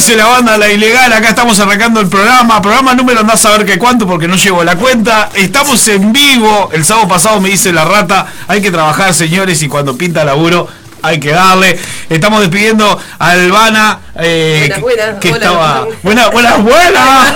[0.00, 1.12] Pero ¿qué dice la banda La Ilegal?
[1.12, 2.62] Acá estamos arrancando el programa.
[2.62, 5.28] Programa número andás a ver qué cuánto porque no llevo la cuenta.
[5.34, 6.70] Estamos en vivo.
[6.72, 8.26] El sábado pasado me dice la rata.
[8.48, 10.68] Hay que trabajar, señores, y cuando pinta laburo
[11.02, 11.78] hay que darle.
[12.08, 13.98] Estamos despidiendo a Albana.
[14.18, 15.86] Eh, buenas, que, estaba.
[16.02, 17.34] Buenas, buenas, buenas.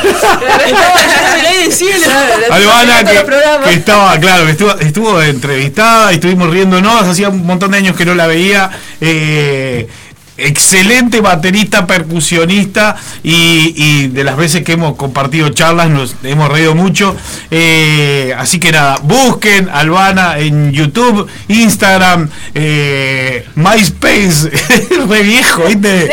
[2.50, 3.24] Albana que,
[3.64, 7.02] que, estaba, claro, estuvo, estuvo entrevistada y estuvimos riéndonos.
[7.02, 8.70] Hacía un montón de años que no la veía.
[9.00, 9.86] Eh,
[10.36, 17.16] excelente baterista, percusionista y, de las veces que hemos compartido charlas nos hemos reído mucho.
[17.50, 24.50] Eh, así que nada, busquen Albana en YouTube, Instagram, eh, MySpace,
[25.08, 26.10] re viejo, ¿viste?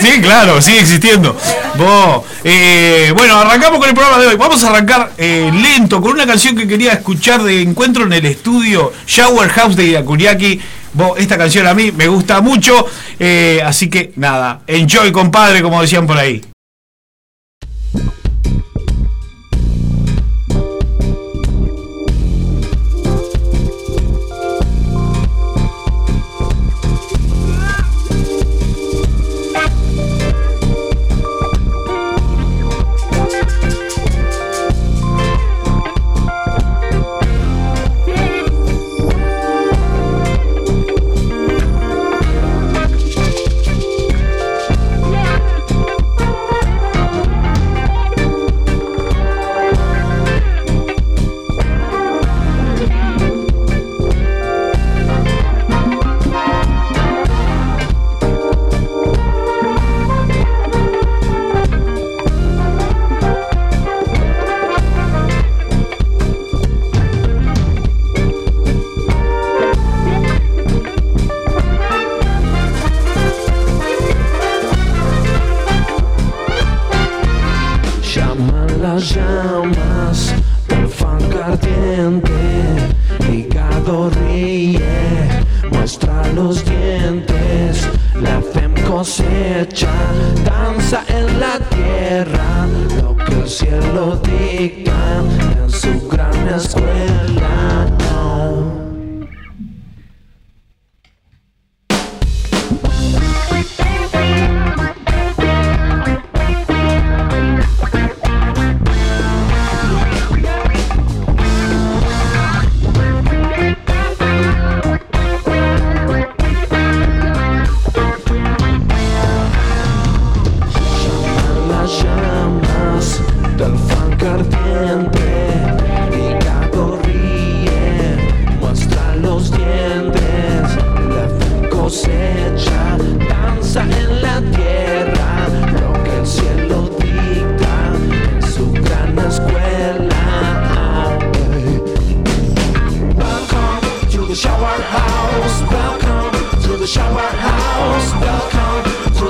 [0.00, 1.36] Sí, claro, sigue existiendo.
[2.44, 4.36] Eh, bueno, arrancamos con el programa de hoy.
[4.36, 8.92] Vamos a arrancar lento con una canción que quería escuchar de encuentro en el estudio
[9.06, 9.96] Shower House de
[10.94, 12.86] Irakuriaki esta canción a mí me gusta mucho,
[13.18, 16.51] eh, así que nada, enjoy compadre, como decían por ahí.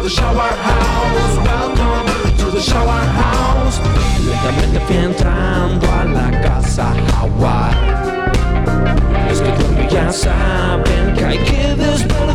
[0.03, 1.37] the shower house.
[1.47, 3.79] Welcome to the shower house.
[4.27, 7.77] Lentamente entrando a la casa Hawaii.
[9.31, 12.33] Es que cuando ya saben que hay que despertar,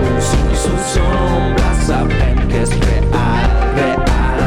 [0.00, 3.44] un sol y sus sombras saben que es real,
[3.76, 4.40] real.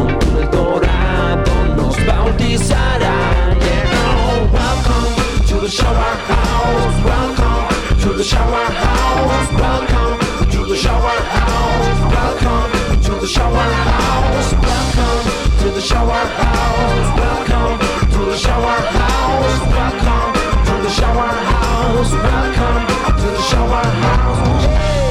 [0.00, 3.16] Un túnel dorado nos bautizará.
[3.60, 3.94] Yeah.
[4.18, 5.14] Oh, welcome
[5.46, 6.96] to the shower house.
[7.04, 7.68] Welcome
[8.02, 9.52] to the shower house.
[9.52, 10.25] Welcome
[10.66, 12.12] to the shower house.
[12.12, 14.52] Welcome to the shower house.
[14.52, 17.18] Welcome to the shower house.
[17.20, 17.78] Welcome
[18.10, 19.60] to the shower house.
[19.70, 20.32] Welcome
[20.66, 22.12] to the shower house.
[22.12, 22.86] Welcome
[23.16, 25.05] to the shower house.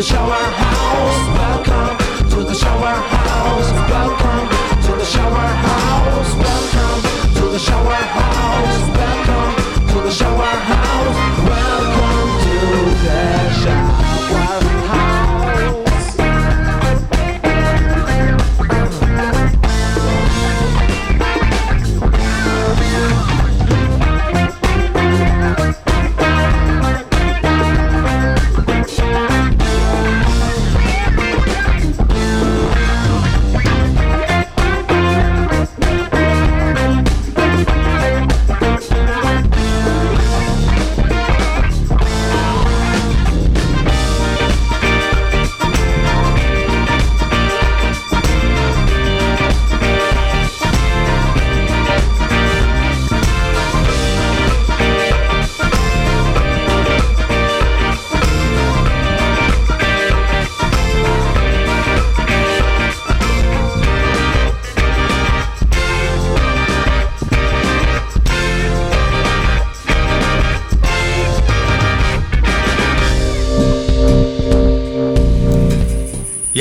[0.00, 1.20] the shower house.
[1.36, 3.70] Welcome to the shower house.
[3.90, 4.48] Welcome
[4.84, 6.34] to the shower house.
[6.36, 8.80] Welcome to the shower house.
[8.96, 10.79] Welcome to the shower house.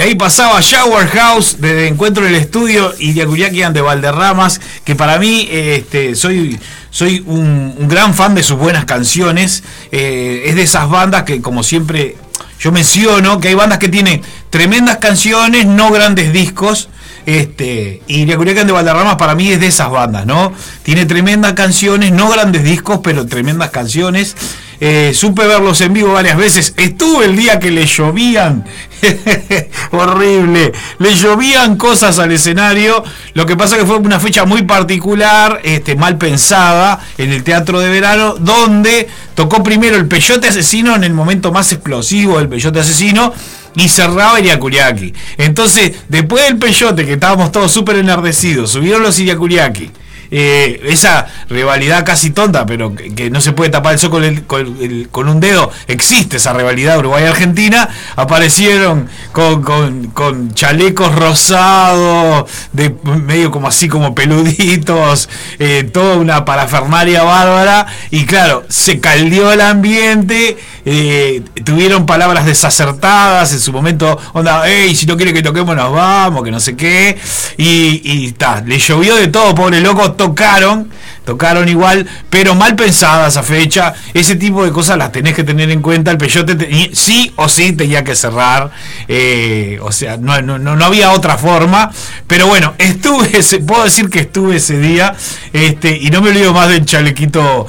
[0.09, 5.19] Ahí pasaba Shower House de Encuentro en el Estudio y Yakuriakian de Valderramas, que para
[5.19, 9.63] mí este, soy, soy un, gran fan de sus buenas canciones.
[9.91, 12.17] Eh, es de esas bandas que, como siempre,
[12.59, 16.89] yo menciono que hay bandas que tienen tremendas canciones, no grandes discos.
[17.27, 20.51] Este, y Yakuriakian de Valderramas para mí es de esas bandas, ¿no?
[20.81, 24.35] Tiene tremendas canciones, no grandes discos, pero tremendas canciones.
[24.81, 26.73] Eh, supe verlos en vivo varias veces.
[26.77, 28.65] Estuve el día que le llovían.
[29.91, 30.71] Horrible.
[30.99, 33.03] Le llovían cosas al escenario.
[33.33, 37.79] Lo que pasa que fue una fecha muy particular, este, mal pensada, en el Teatro
[37.79, 42.79] de Verano, donde tocó primero el Peyote Asesino en el momento más explosivo del Peyote
[42.79, 43.33] Asesino
[43.75, 45.13] y cerraba Iriakuriaki.
[45.37, 49.91] Entonces, después del Peyote, que estábamos todos súper enardecidos, subieron los Iriakuriaki
[50.31, 54.11] eh, esa rivalidad casi tonta, pero que, no se puede tapar el sol
[54.47, 62.93] con, un dedo, existe esa rivalidad Uruguay-Argentina, aparecieron con, chalecos rosados, de
[63.25, 69.61] medio como así como peluditos, eh, toda una parafernaria bárbara, y claro, se caldeó el
[69.61, 75.75] ambiente, eh, tuvieron palabras desacertadas en su momento, onda, hey, si no quiere que toquemos
[75.75, 77.17] nos vamos, que no sé qué,
[77.57, 77.65] y,
[78.03, 80.91] y le llovió de todo, pobre loco, tocaron,
[81.23, 83.93] tocaron igual, pero mal pensada esa fecha.
[84.13, 86.11] Ese tipo de cosas las tenés que tener en cuenta.
[86.11, 88.69] El Peyote sí o sí tenía que cerrar.
[89.07, 91.89] Eh, o sea, no, no, no, había otra forma.
[92.27, 93.29] Pero bueno, estuve,
[93.65, 95.15] puedo decir que estuve ese día.
[95.53, 97.65] Este, y no me olvido más del chalequito.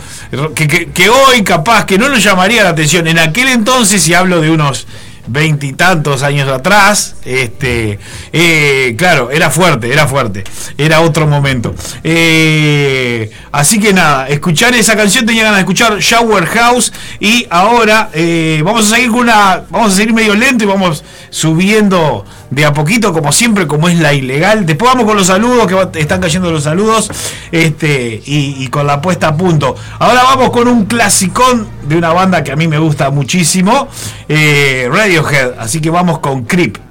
[0.57, 3.07] Que, que hoy capaz que no nos llamaría la atención.
[3.07, 4.89] En aquel entonces, si hablo de unos
[5.33, 7.99] veintitantos años atrás, este,
[8.33, 10.45] eh, claro, era fuerte, era fuerte,
[10.77, 11.75] era otro momento.
[12.03, 18.11] Eh, así que nada, escuchar esa canción tenía ganas de escuchar Shower House y ahora
[18.13, 22.65] eh, vamos a seguir con una, vamos a seguir medio lento y vamos subiendo de
[22.65, 24.67] a poquito, como siempre, como es la ilegal.
[24.67, 27.11] Después vamos con los saludos, que están cayendo los saludos,
[27.53, 29.77] este, y, con la puesta a punto.
[29.99, 33.89] Ahora vamos con un clasicón de una banda que a mí me gusta muchísimo,
[34.29, 35.55] eh, Radiohead.
[35.59, 36.90] Así que vamos con Creep.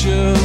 [0.00, 0.39] should.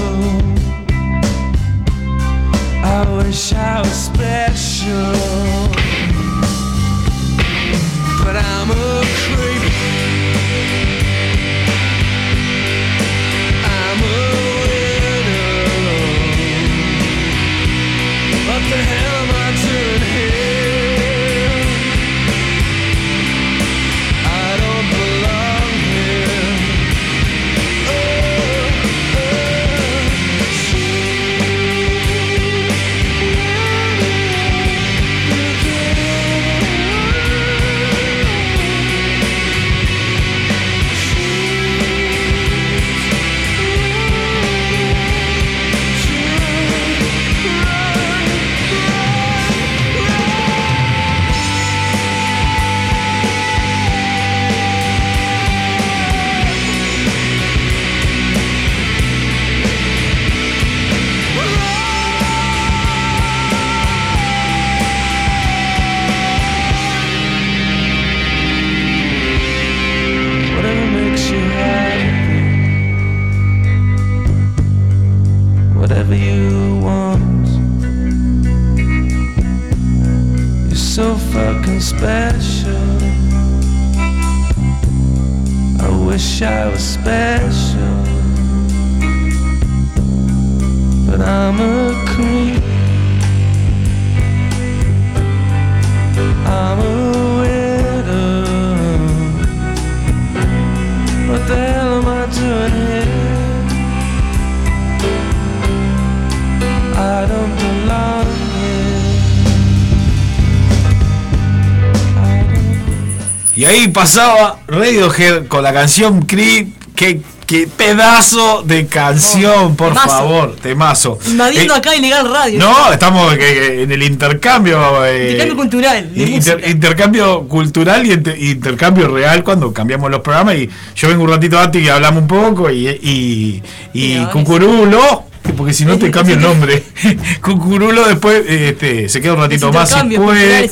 [113.95, 116.67] Pasaba Radiohead con la canción Creep.
[116.95, 120.07] Qué, qué pedazo de canción, por temazo.
[120.09, 121.19] favor, temazo.
[121.27, 122.59] Invadiendo Eh, acá Ilegal Radio.
[122.59, 125.05] No, estamos eh, eh, en el intercambio.
[125.05, 130.55] eh, Intercambio cultural, inter- intercambio cultural y inter- intercambio real cuando cambiamos los programas.
[130.55, 132.69] Y yo vengo un ratito antes y hablamos un poco.
[132.69, 135.23] Y, y, y Y Cucurulo,
[135.65, 136.83] porque si no te cambio el nombre.
[137.41, 140.69] Cucurulo después este, se queda un ratito más y intercambios puede.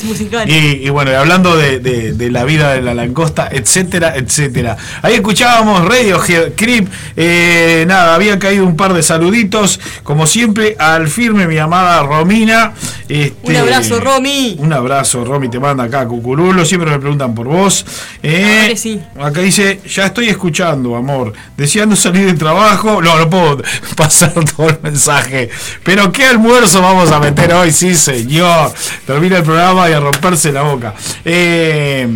[0.52, 0.86] y.
[0.86, 4.78] Y, bueno, hablando de, de- de la vida de la langosta, etcétera, etcétera.
[5.02, 6.88] Ahí escuchábamos Radiohead, Creep.
[7.16, 9.80] eh, nada, había caído un par de saluditos.
[10.04, 12.74] Como siempre, al firme mi amada Romina.
[13.10, 14.58] este, Un abrazo, Romy.
[14.60, 16.66] Un abrazo, Romy, te manda acá Cucurulo.
[16.66, 17.84] Siempre me preguntan por vos.
[18.22, 19.02] Eh, sí.
[19.20, 21.34] Acá dice, ya estoy escuchando, amor.
[21.58, 23.02] Deseando salir del trabajo.
[23.02, 23.62] No, no puedo
[23.96, 25.50] pasar todo el mensaje.
[25.84, 28.72] Pero qué almuerzo vamos a meter hoy, sí, señor.
[29.08, 30.94] Termina el programa y a romperse la boca.
[31.26, 32.08] Eh,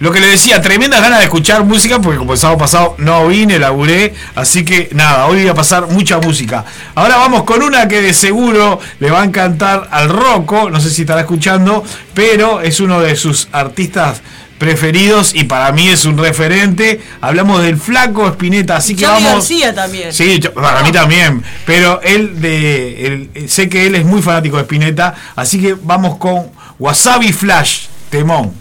[0.00, 3.28] lo que le decía, tremendas ganas de escuchar música, porque como el sábado pasado no
[3.28, 6.64] vine, laburé, así que nada, hoy voy a pasar mucha música.
[6.96, 10.90] Ahora vamos con una que de seguro le va a encantar al Rocco, no sé
[10.90, 11.84] si estará escuchando,
[12.14, 14.22] pero es uno de sus artistas
[14.62, 17.00] preferidos y para mí es un referente.
[17.20, 19.32] Hablamos del flaco Espineta, así que vamos.
[19.32, 20.12] García también.
[20.12, 21.42] Sí, yo- para mí también.
[21.66, 23.06] Pero él de.
[23.06, 25.14] él- sé que él es muy fanático de Spinetta.
[25.34, 28.54] Así que vamos con Wasabi Flash, Temón.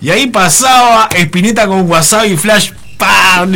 [0.00, 2.72] Y ahí pasaba Spinetta con Wasabi Flash.
[2.96, 3.52] ¡Pam!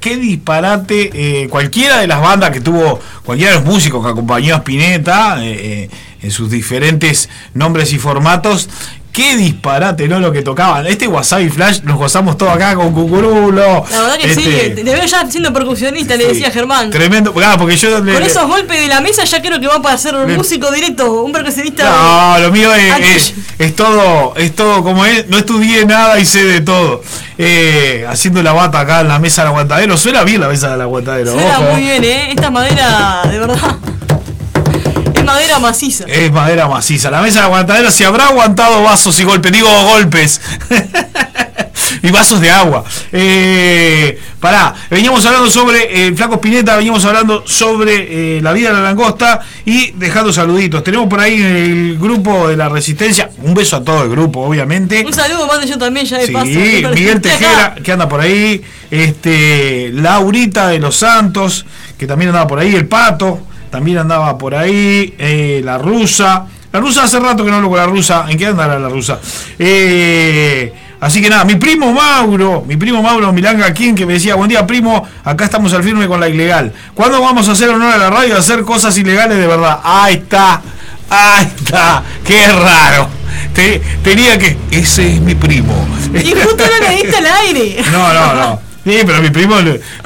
[0.00, 1.10] Qué disparate.
[1.12, 5.44] eh, cualquiera de las bandas que tuvo, cualquiera de los músicos que acompañó a Spinetta
[5.44, 5.90] eh, eh,
[6.22, 8.68] en sus diferentes nombres y formatos.
[9.16, 10.20] Qué disparate, ¿no?
[10.20, 10.86] Lo que tocaban.
[10.86, 13.82] Este Wasabi Flash nos gozamos todo acá con Cucurulo.
[13.90, 16.90] La verdad que sí, Este, te veo ya siendo percusionista, le decía Germán.
[16.90, 17.32] Tremendo.
[17.32, 17.98] Claro, porque yo.
[18.00, 20.36] le- Con esos golpes de la mesa ya creo que va para ser un Le-
[20.36, 21.84] músico directo, un percusionista.
[21.88, 26.26] No, lo mío es, es, es todo, es todo como es, no estudié nada y
[26.26, 27.02] sé de todo.
[27.38, 30.82] Eh, haciendo la bata acá en la mesa del aguantadero, suena bien la mesa del
[30.82, 31.32] aguantadero.
[31.32, 31.70] Suena ojo.
[31.72, 32.32] muy bien, ¿eh?
[32.32, 33.76] Esta madera, de verdad.
[35.26, 36.04] Es madera maciza.
[36.06, 37.10] Es madera maciza.
[37.10, 40.40] La mesa del aguantadero se habrá aguantado vasos y golpes, digo golpes.
[42.02, 42.84] y vasos de agua.
[43.12, 48.68] Eh, pará, veníamos hablando sobre eh, el Flaco Spinetta, veníamos hablando sobre eh, la vida
[48.68, 50.84] de la langosta y dejando saluditos.
[50.84, 55.04] Tenemos por ahí el grupo de la resistencia, un beso a todo el grupo, obviamente.
[55.04, 56.46] Un saludo, mando yo también ya de Sí, paso.
[56.46, 57.20] Miguel acá.
[57.20, 61.66] Tejera, que anda por ahí, este, Laurita de los Santos,
[61.98, 66.46] que también andaba por ahí, el Pato, también andaba por ahí, eh, la rusa.
[66.72, 68.26] La rusa hace rato que no hablo con la rusa.
[68.28, 69.18] ¿En qué andará la rusa?
[69.58, 74.34] Eh, así que nada, mi primo Mauro, mi primo Mauro Milanga King, que me decía,
[74.34, 76.72] buen día primo, acá estamos al firme con la ilegal.
[76.94, 79.80] ¿Cuándo vamos a hacer honor a la radio y hacer cosas ilegales de verdad?
[79.82, 80.60] Ahí está,
[81.08, 83.08] ahí está, qué raro.
[83.54, 84.56] Te- tenía que.
[84.70, 85.72] Ese es mi primo.
[86.12, 87.82] Y justo no le diste al aire.
[87.92, 88.60] No, no, no.
[88.86, 89.56] Sí, pero mi primo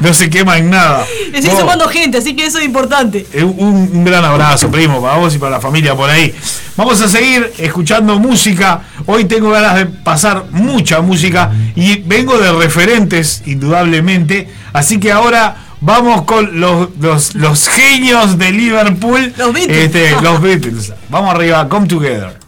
[0.01, 1.05] no, se quema en nada.
[1.45, 3.27] Vos, sumando gente, así que eso es importante.
[3.31, 6.35] eh, un, un gran abrazo, primo, para vos y para la familia por ahí.
[6.77, 8.81] Vamos a seguir escuchando música.
[9.05, 14.49] Hoy tengo ganas de pasar mucha música y vengo de referentes, indudablemente.
[14.73, 19.35] Así que ahora vamos con los, los, los genios de Liverpool.
[19.37, 19.77] Los Beatles.
[19.77, 20.95] Este, los Beatles.
[21.11, 22.39] Vamos arriba, come together.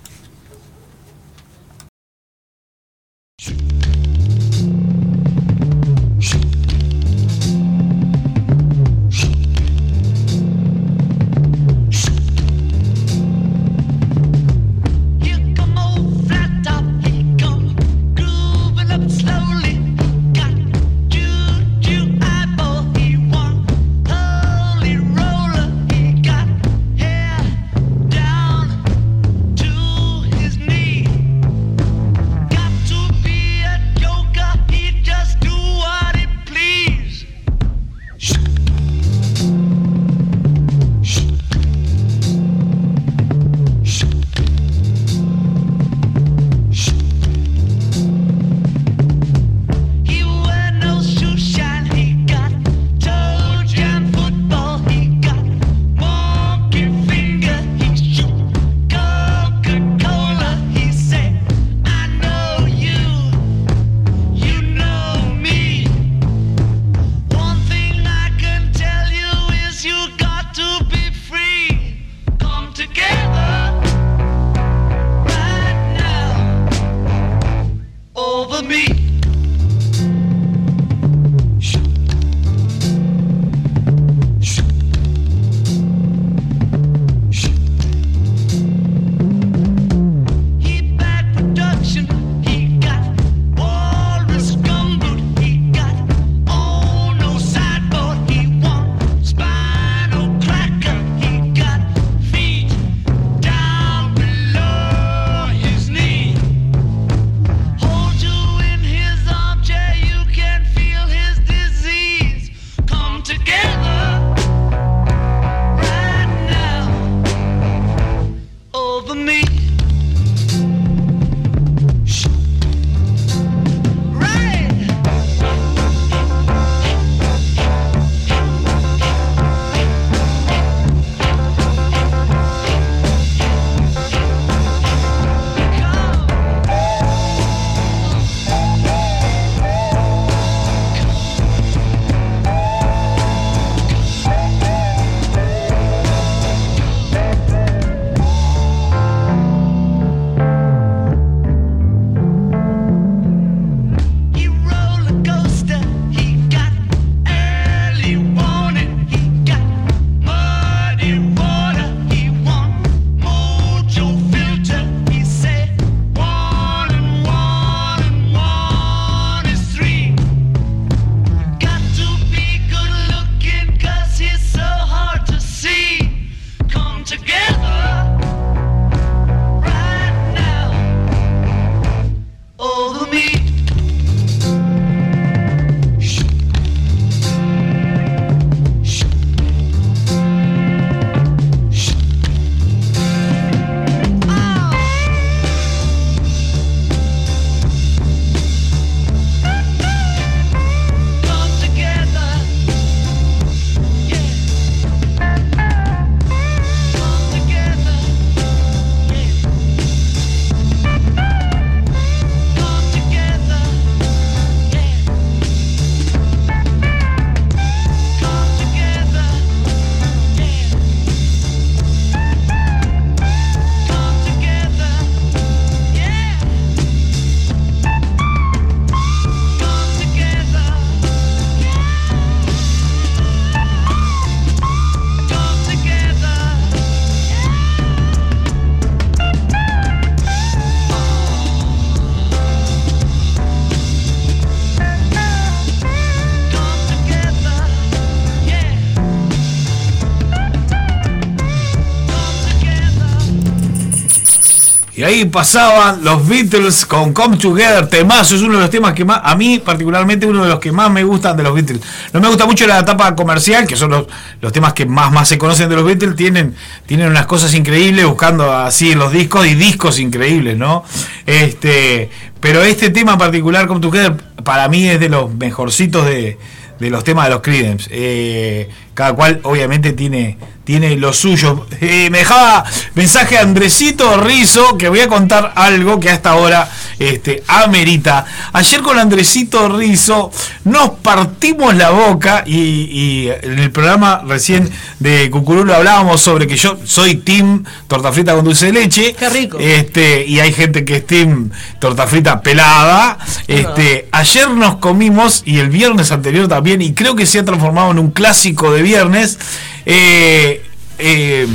[255.26, 259.34] Pasaban los Beatles con Come Together, temazo, es uno de los temas que más, a
[259.36, 261.80] mí particularmente uno de los que más me gustan de los Beatles.
[262.12, 264.06] No me gusta mucho la etapa comercial, que son los,
[264.40, 266.54] los temas que más, más se conocen de los Beatles, tienen,
[266.86, 270.84] tienen unas cosas increíbles buscando así en los discos y discos increíbles, ¿no?
[271.26, 276.38] Este, pero este tema en particular, Come Together, para mí es de los mejorcitos de,
[276.78, 277.88] de los temas de los Creedence.
[277.92, 281.66] Eh, cada cual obviamente tiene, tiene lo suyo.
[281.80, 287.42] Eh, me dejaba mensaje Andresito Rizo, que voy a contar algo que hasta ahora este,
[287.48, 288.24] amerita.
[288.52, 290.30] Ayer con Andresito Rizo
[290.64, 294.70] nos partimos la boca y, y en el programa recién
[295.00, 299.14] de Cucurulo hablábamos sobre que yo soy team torta frita con dulce de leche.
[299.18, 299.58] Qué rico.
[299.58, 303.18] Este, y hay gente que es team torta frita pelada.
[303.48, 307.90] Este, ayer nos comimos y el viernes anterior también, y creo que se ha transformado
[307.90, 309.38] en un clásico de viernes.
[309.84, 310.62] Eh,
[310.98, 311.46] eh,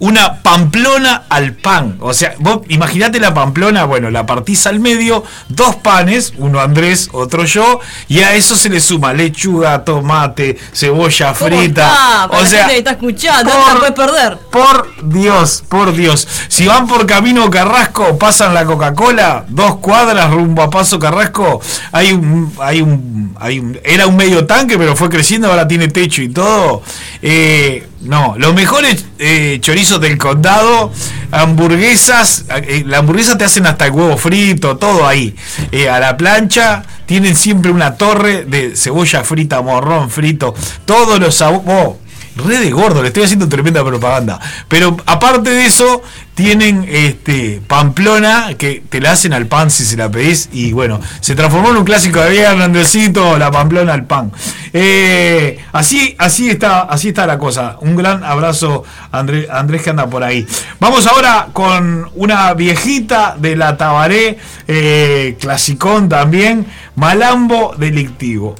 [0.00, 1.96] una pamplona al pan.
[2.00, 7.08] O sea, vos imaginate la pamplona, bueno, la partís al medio, dos panes, uno Andrés,
[7.12, 11.86] otro yo, y a eso se le suma lechuga, tomate, cebolla ¿Cómo frita.
[11.88, 12.26] está?
[12.30, 14.38] O sea, está escuchando, no por- perder.
[14.50, 16.28] por Dios, por Dios.
[16.48, 21.60] Si van por camino Carrasco, pasan la Coca-Cola, dos cuadras rumbo a Paso Carrasco,
[21.92, 25.88] hay un, hay un, hay un, era un medio tanque, pero fue creciendo, ahora tiene
[25.88, 26.82] techo y todo.
[27.22, 30.92] Eh, no, los mejores eh, chorizos del condado,
[31.32, 35.34] hamburguesas, eh, la hamburguesa te hacen hasta el huevo frito, todo ahí.
[35.72, 41.34] Eh, a la plancha tienen siempre una torre de cebolla frita, morrón frito, todos los
[41.34, 41.96] sabores.
[42.38, 44.38] Re de gordo, le estoy haciendo tremenda propaganda.
[44.68, 46.02] Pero aparte de eso,
[46.34, 50.48] tienen este Pamplona que te la hacen al pan si se la pedís.
[50.52, 54.30] Y bueno, se transformó en un clásico de viernes, Andresito, la Pamplona al pan.
[54.72, 57.76] Eh, así, así está, así está la cosa.
[57.80, 60.46] Un gran abrazo André- Andrés que anda por ahí.
[60.78, 68.54] Vamos ahora con una viejita de la Tabaré, eh, clasicón también, Malambo delictivo.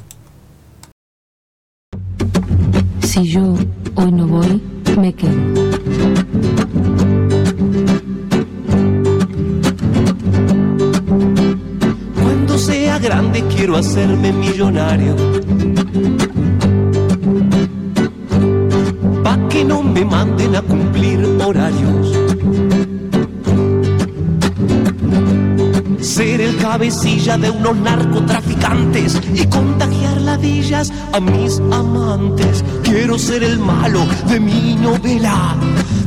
[3.09, 3.55] Si yo
[3.95, 4.61] hoy no voy,
[4.95, 5.33] me quedo.
[12.21, 15.15] Cuando sea grande quiero hacerme millonario.
[19.23, 22.28] Pa' que no me manden a cumplir horarios.
[26.01, 32.63] Ser el cabecilla de unos narcotraficantes y contagiar ladillas a mis amantes.
[32.83, 35.55] Quiero ser el malo de mi novela.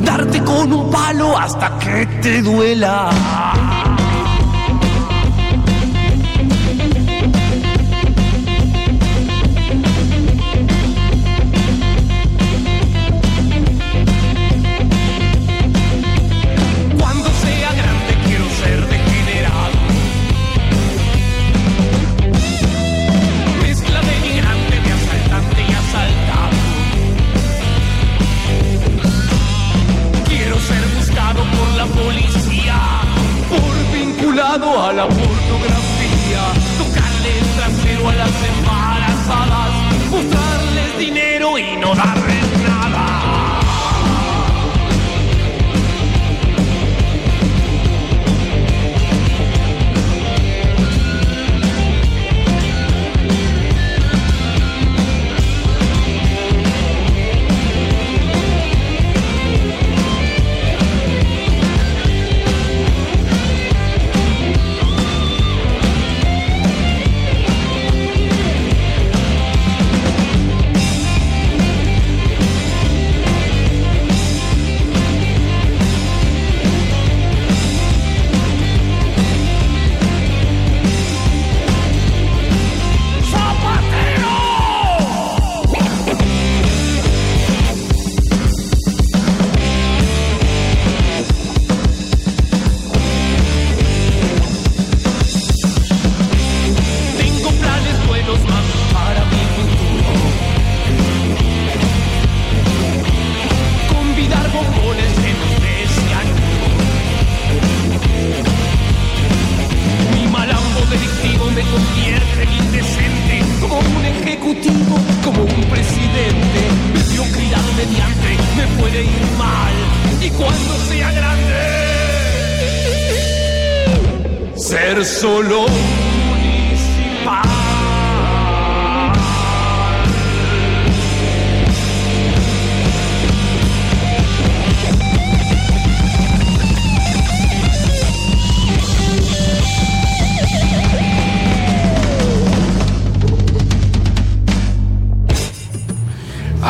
[0.04, 3.91] Darte con un palo hasta que te duela.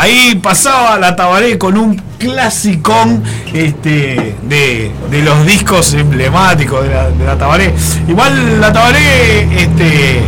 [0.02, 3.22] Ahí pasaba la Tabaré con un clasicón
[3.54, 7.74] este, de, de los discos emblemáticos de la, de Tabaré.
[8.08, 10.20] Igual la Tabaré este,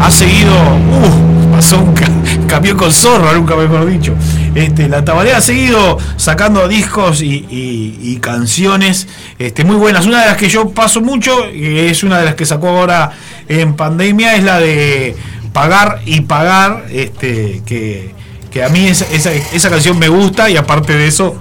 [0.00, 0.52] ha seguido.
[0.54, 2.08] Uh, pasó un ca-
[2.46, 4.14] camión con zorro, nunca mejor dicho.
[4.54, 9.06] Este, la Tabaré ha seguido sacando discos y, canciones
[9.38, 10.06] este, muy buenas.
[10.06, 13.12] Una de las que yo paso mucho, es una de las que sacó ahora
[13.48, 15.14] en pandemia, es la de
[15.52, 18.14] Pagar y Pagar, este, que,
[18.52, 21.36] que a mí esa, esa, canción me gusta y aparte de eso,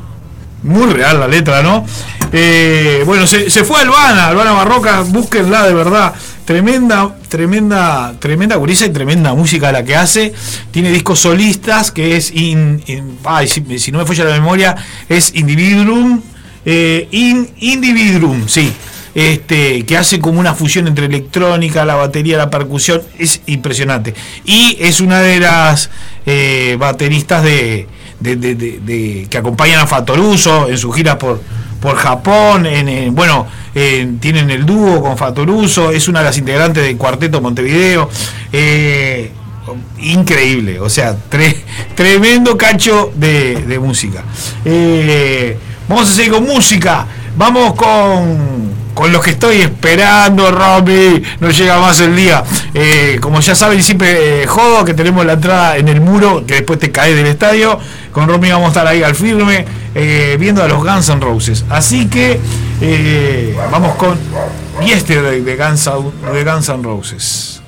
[0.63, 1.85] muy real la letra, ¿no?
[2.31, 6.13] Eh, bueno, se, se fue Albana, Albana Barroca, búsquenla de verdad.
[6.45, 10.33] Tremenda, tremenda, tremenda gurisa y tremenda música la que hace.
[10.71, 12.83] Tiene discos solistas que es in,
[13.77, 14.75] si no me falla la memoria,
[15.09, 16.21] es Individuum.
[16.65, 18.71] eh, in, Individuum, sí.
[19.13, 24.13] Este, que hace como una fusión entre electrónica, la batería, la percusión, es impresionante.
[24.45, 25.89] Y es una de las
[26.25, 27.87] eh, bateristas de,
[29.29, 31.41] que acompañan a Fatoruso en sus giras por,
[31.81, 36.37] por Japón, en, en- bueno, en- tienen el dúo con Fatoruso, es una de las
[36.37, 38.09] integrantes del cuarteto Montevideo.
[38.53, 39.31] eh,
[39.99, 41.55] increíble, o sea, tre-
[41.95, 44.23] tremendo cacho de, de música.
[44.65, 45.57] Eh,
[45.87, 47.05] vamos a seguir con música,
[47.37, 48.71] vamos con,
[49.01, 52.43] con los que estoy esperando, Romy, no llega más el día.
[52.71, 56.53] Eh, como ya saben, siempre eh, jodo que tenemos la entrada en el muro, que
[56.53, 57.79] después te caes del estadio.
[58.11, 61.65] Con Romy vamos a estar ahí al firme, eh, viendo a los Guns N' Roses.
[61.71, 62.39] Así que
[63.71, 64.19] vamos con
[64.85, 65.89] Yesterday de Guns,
[66.31, 67.60] de Guns N' Roses.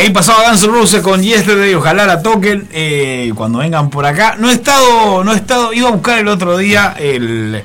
[0.00, 4.36] Ahí pasaba Guns N' Roses con Yesterday, ojalá la toquen eh, cuando vengan por acá.
[4.38, 7.62] No he estado, no he estado, iba a buscar el otro día el,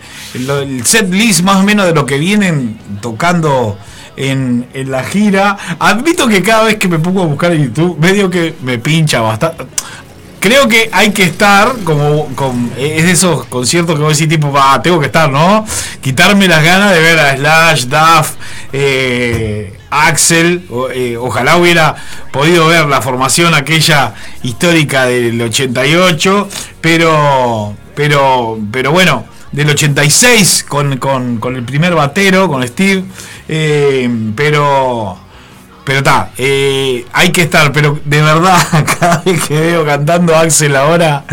[0.83, 3.77] set list más o menos de lo que vienen tocando
[4.17, 5.57] en, la gira.
[5.79, 9.21] Admito que cada vez que me pongo a buscar en YouTube, medio que me pincha
[9.21, 9.65] bastante.
[10.41, 14.51] Creo que hay que estar, como con, es de esos conciertos que vos decís, tipo,
[14.51, 15.65] va, tengo que estar, ¿no?
[16.01, 18.33] Quitarme las ganas de ver a Slash, Duff,
[18.71, 20.65] eh, Axel.
[20.93, 21.95] eh, ojalá hubiera
[22.31, 26.49] podido ver la formación aquella histórica del 88,
[26.81, 33.03] pero, pero, pero bueno, del 86 con, con, con el primer batero, con Steve,
[33.47, 35.19] eh, pero.
[35.85, 38.57] Pero está, eh, hay que estar, pero de verdad,
[38.99, 41.23] cada vez que veo cantando Axel ahora,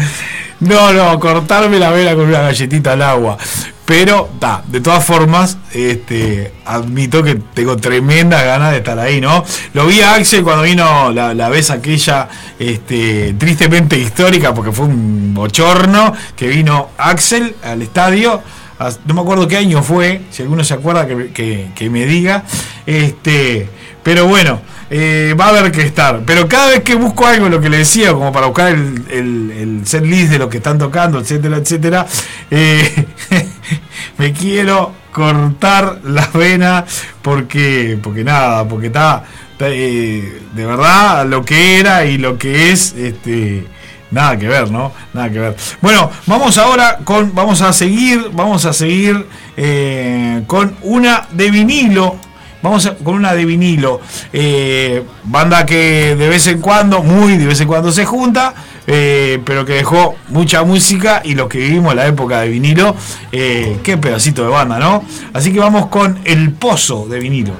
[0.63, 3.37] no, no, cortarme la vela con una galletita al agua.
[3.85, 9.45] Pero, está, de todas formas, este, admito que tengo tremendas ganas de estar ahí, ¿no?
[9.75, 14.87] Lo vi a Axel cuando vino la, la vez aquella, este, tristemente histórica, porque fue
[14.87, 18.41] un bochorno, que vino Axel al estadio
[19.05, 22.43] no me acuerdo qué año fue, si alguno se acuerda que, que- que me diga.
[22.85, 23.69] Este,
[24.03, 26.21] pero bueno, eh, va a haber que estar.
[26.27, 29.83] Pero cada vez que busco algo, lo que le decía, como para buscar el, el,
[29.91, 32.07] el list de lo que están tocando, etcétera, etcétera,
[32.51, 33.07] eh,
[34.19, 36.85] me quiero cortar las venas
[37.23, 39.25] porque, porque nada, porque está,
[39.61, 43.67] eh, de verdad lo que era y lo que es, este,
[44.11, 44.93] Nada que ver, ¿no?
[45.15, 45.57] Nada que ver.
[45.81, 47.35] Bueno, vamos ahora con.
[47.35, 48.29] Vamos a seguir.
[48.35, 49.27] Vamos a seguir
[50.47, 52.19] con una de vinilo.
[52.63, 54.01] Vamos con una de vinilo.
[54.33, 58.55] Eh, banda que de vez en cuando, muy de vez en cuando se junta.
[58.87, 62.97] eh, pero que dejó mucha música y los que vivimos la época de vinilo,
[63.31, 65.05] eh, qué pedacito de banda, ¿no?
[65.33, 67.53] Así que vamos con El Pozo de vinilo.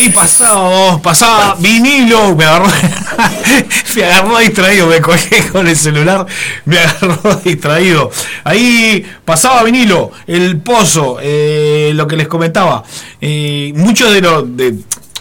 [0.00, 2.66] Ahí pasaba, pasaba vinilo, me agarró,
[3.96, 6.26] me agarró distraído, me colgué con el celular,
[6.64, 8.10] me agarró distraído.
[8.44, 12.82] Ahí pasaba vinilo, el pozo, eh, lo que les comentaba.
[13.20, 14.74] Eh, muchos de los de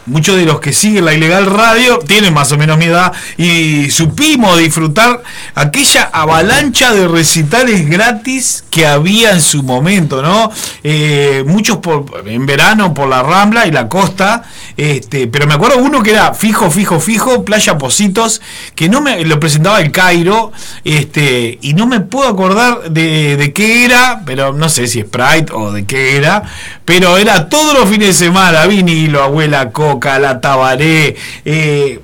[0.09, 3.89] muchos de los que siguen la ilegal radio tienen más o menos mi edad y
[3.91, 5.21] supimos disfrutar
[5.55, 10.51] aquella avalancha de recitales gratis que había en su momento, ¿no?
[10.83, 14.43] Eh, muchos por, en verano por la Rambla y la costa,
[14.77, 18.41] este, pero me acuerdo uno que era fijo, fijo, fijo, Playa Positos,
[18.75, 20.51] que no me lo presentaba el Cairo,
[20.83, 25.53] este, y no me puedo acordar de, de qué era, pero no sé si Sprite
[25.53, 26.43] o de qué era,
[26.85, 31.99] pero era todos los fines de semana, vinilo, abuela Coca, la Tabaré, eh,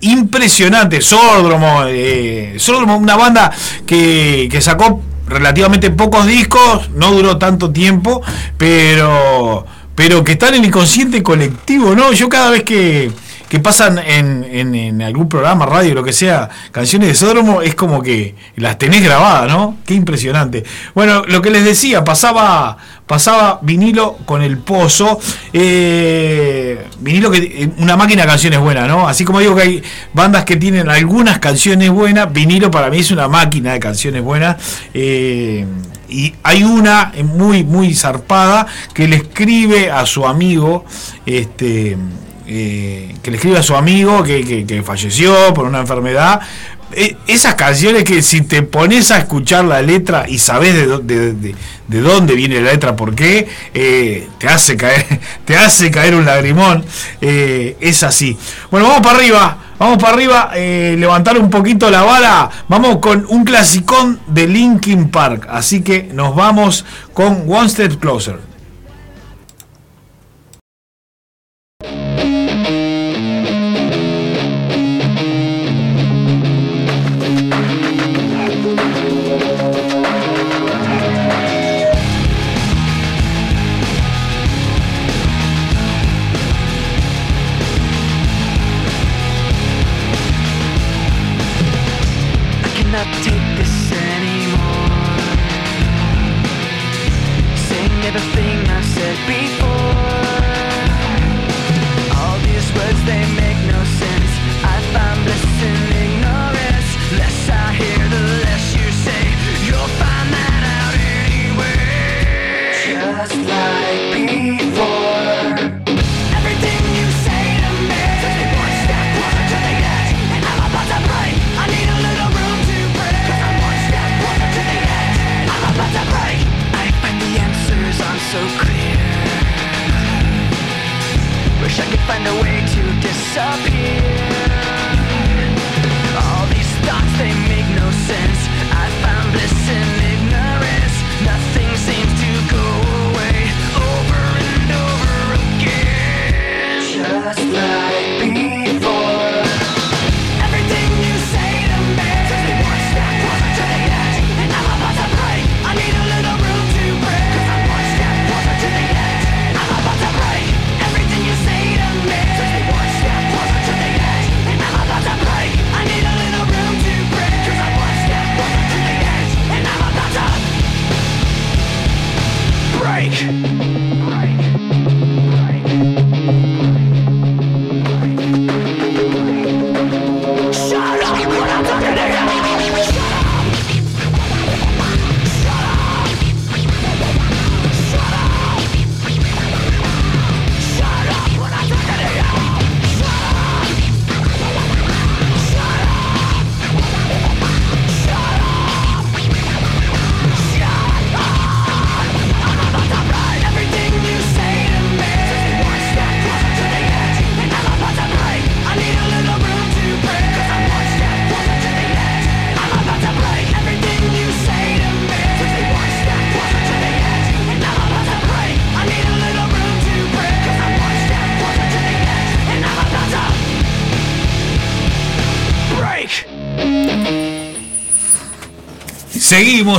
[0.00, 2.56] impresionante, Sórdromo, eh,
[2.98, 3.52] una banda
[3.86, 8.22] que, que sacó relativamente pocos discos, no duró tanto tiempo,
[8.56, 9.66] pero
[9.96, 12.12] pero que están en el inconsciente colectivo, ¿no?
[12.12, 13.10] Yo cada vez que,
[13.48, 17.74] que pasan en, en, en algún programa, radio, lo que sea, canciones de Sódromo, es
[17.74, 19.78] como que las tenés grabadas, ¿no?
[19.86, 20.64] Qué impresionante.
[20.94, 22.76] Bueno, lo que les decía, pasaba
[23.06, 25.18] pasaba vinilo con el pozo.
[25.52, 29.08] eh, vinilo que eh, una máquina de canciones buenas, ¿no?
[29.08, 29.82] Así como digo que hay
[30.12, 34.56] bandas que tienen algunas canciones buenas, vinilo para mí es una máquina de canciones buenas.
[34.94, 35.66] eh,
[36.08, 40.84] y hay una muy, muy zarpada que le escribe a su amigo,
[41.24, 41.96] este,
[42.46, 46.40] eh, que le escribe a su amigo que, que- falleció por una enfermedad.
[46.92, 51.32] Eh, esas canciones que si te pones a escuchar la letra y sabes de, de-
[51.34, 51.54] de-
[51.88, 55.04] de dónde viene la letra, por qué, eh, te hace caer,
[55.44, 56.84] te hace caer un lagrimón.
[57.20, 58.36] Eh, es así.
[58.70, 59.58] Bueno, vamos para arriba.
[59.78, 62.48] Vamos para arriba, levantar un poquito la vara.
[62.66, 65.46] Vamos con un clasicón de Linkin Park.
[65.50, 68.38] Así que nos vamos con One Step Closer.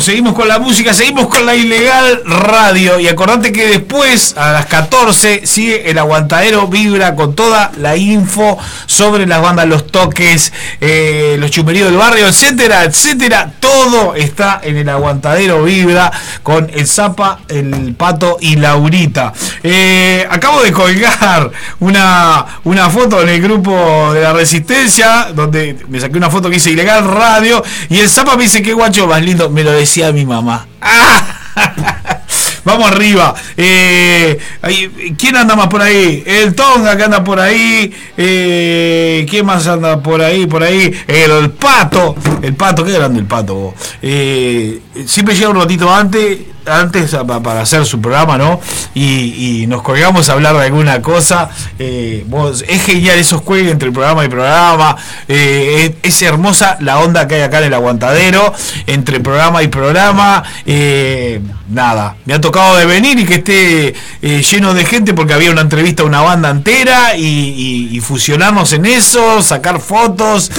[0.01, 2.99] Seguimos, con la música, seguimos con la ilegal radio.
[2.99, 8.57] Y acordate que después, a las 14, sigue el aguantadero Vibra con toda la info
[8.85, 13.53] sobre las bandas, los toques, eh, los chumeríos del barrio, etcétera, etcétera.
[13.61, 16.11] Todo está en el aguantadero Vibra
[16.43, 19.31] con el Zapa, el Pato y Laurita.
[19.69, 21.51] Eh, acabo de colgar
[21.81, 26.55] una, una foto en el grupo de la Resistencia, donde me saqué una foto que
[26.55, 27.61] dice ilegal radio.
[27.89, 30.65] Y el Zapa me dice que guacho más lindo, me lo decía mi mamá.
[32.63, 33.33] vamos arriba.
[33.55, 34.37] Eh,
[35.17, 36.23] ¿Quién anda más por ahí?
[36.25, 37.93] El Tonga que anda por ahí.
[38.15, 40.45] Eh, ¿Quién más anda por ahí?
[40.45, 40.93] Por ahí.
[41.07, 42.15] El, Pato.
[42.41, 43.73] El Pato, qué grande el Pato.
[44.01, 46.37] Eh, siempre llega un ratito antes
[46.67, 48.59] antes para hacer su programa, ¿no?
[48.93, 51.49] Y, y nos colgamos a hablar de alguna cosa.
[51.79, 54.95] Eh, vos- es genial esos juegos entre programa y programa.
[55.27, 58.53] Eh, es, hermosa la onda que hay acá en el aguantadero,
[58.87, 60.43] entre programa y programa.
[60.65, 65.51] Eh, nada, me ha tocado de venir y que esté lleno de gente porque había
[65.51, 70.49] una entrevista a una banda entera y, y- fusionarnos en eso, sacar fotos,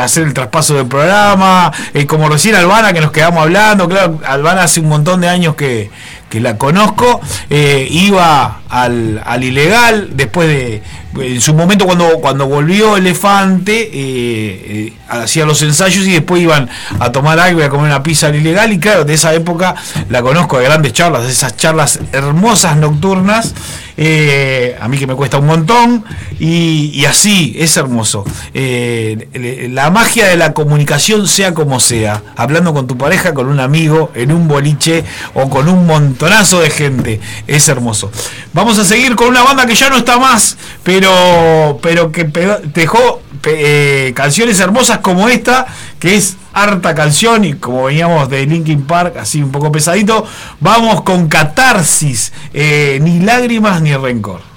[0.00, 1.72] hacer el traspaso del programa.
[2.08, 5.90] como recién Albana que nos quedamos hablando, claro, Albana hace un montón de años que,
[6.28, 10.82] que la conozco, eh, iba al, al ilegal, después de,
[11.20, 16.68] en su momento cuando, cuando volvió Elefante, eh, eh, hacía los ensayos y después iban
[16.98, 19.74] a tomar algo y a comer una pizza al ilegal, y claro, de esa época
[20.08, 23.54] la conozco de grandes charlas, de esas charlas hermosas nocturnas,
[23.98, 26.04] eh, a mí que me cuesta un montón,
[26.38, 28.24] y, y así, es hermoso.
[28.52, 33.60] Eh, la magia de la comunicación, sea como sea, hablando con tu pareja, con un
[33.60, 35.04] amigo, en un boliche
[35.34, 38.10] o con un montonazo de gente, es hermoso.
[38.52, 41.05] Vamos a seguir con una banda que ya no está más, pero,
[41.82, 45.66] pero que pe- dejó eh, canciones hermosas como esta,
[45.98, 50.26] que es harta canción y como veníamos de Linkin Park, así un poco pesadito,
[50.60, 54.55] vamos con Catarsis, eh, ni lágrimas ni rencor.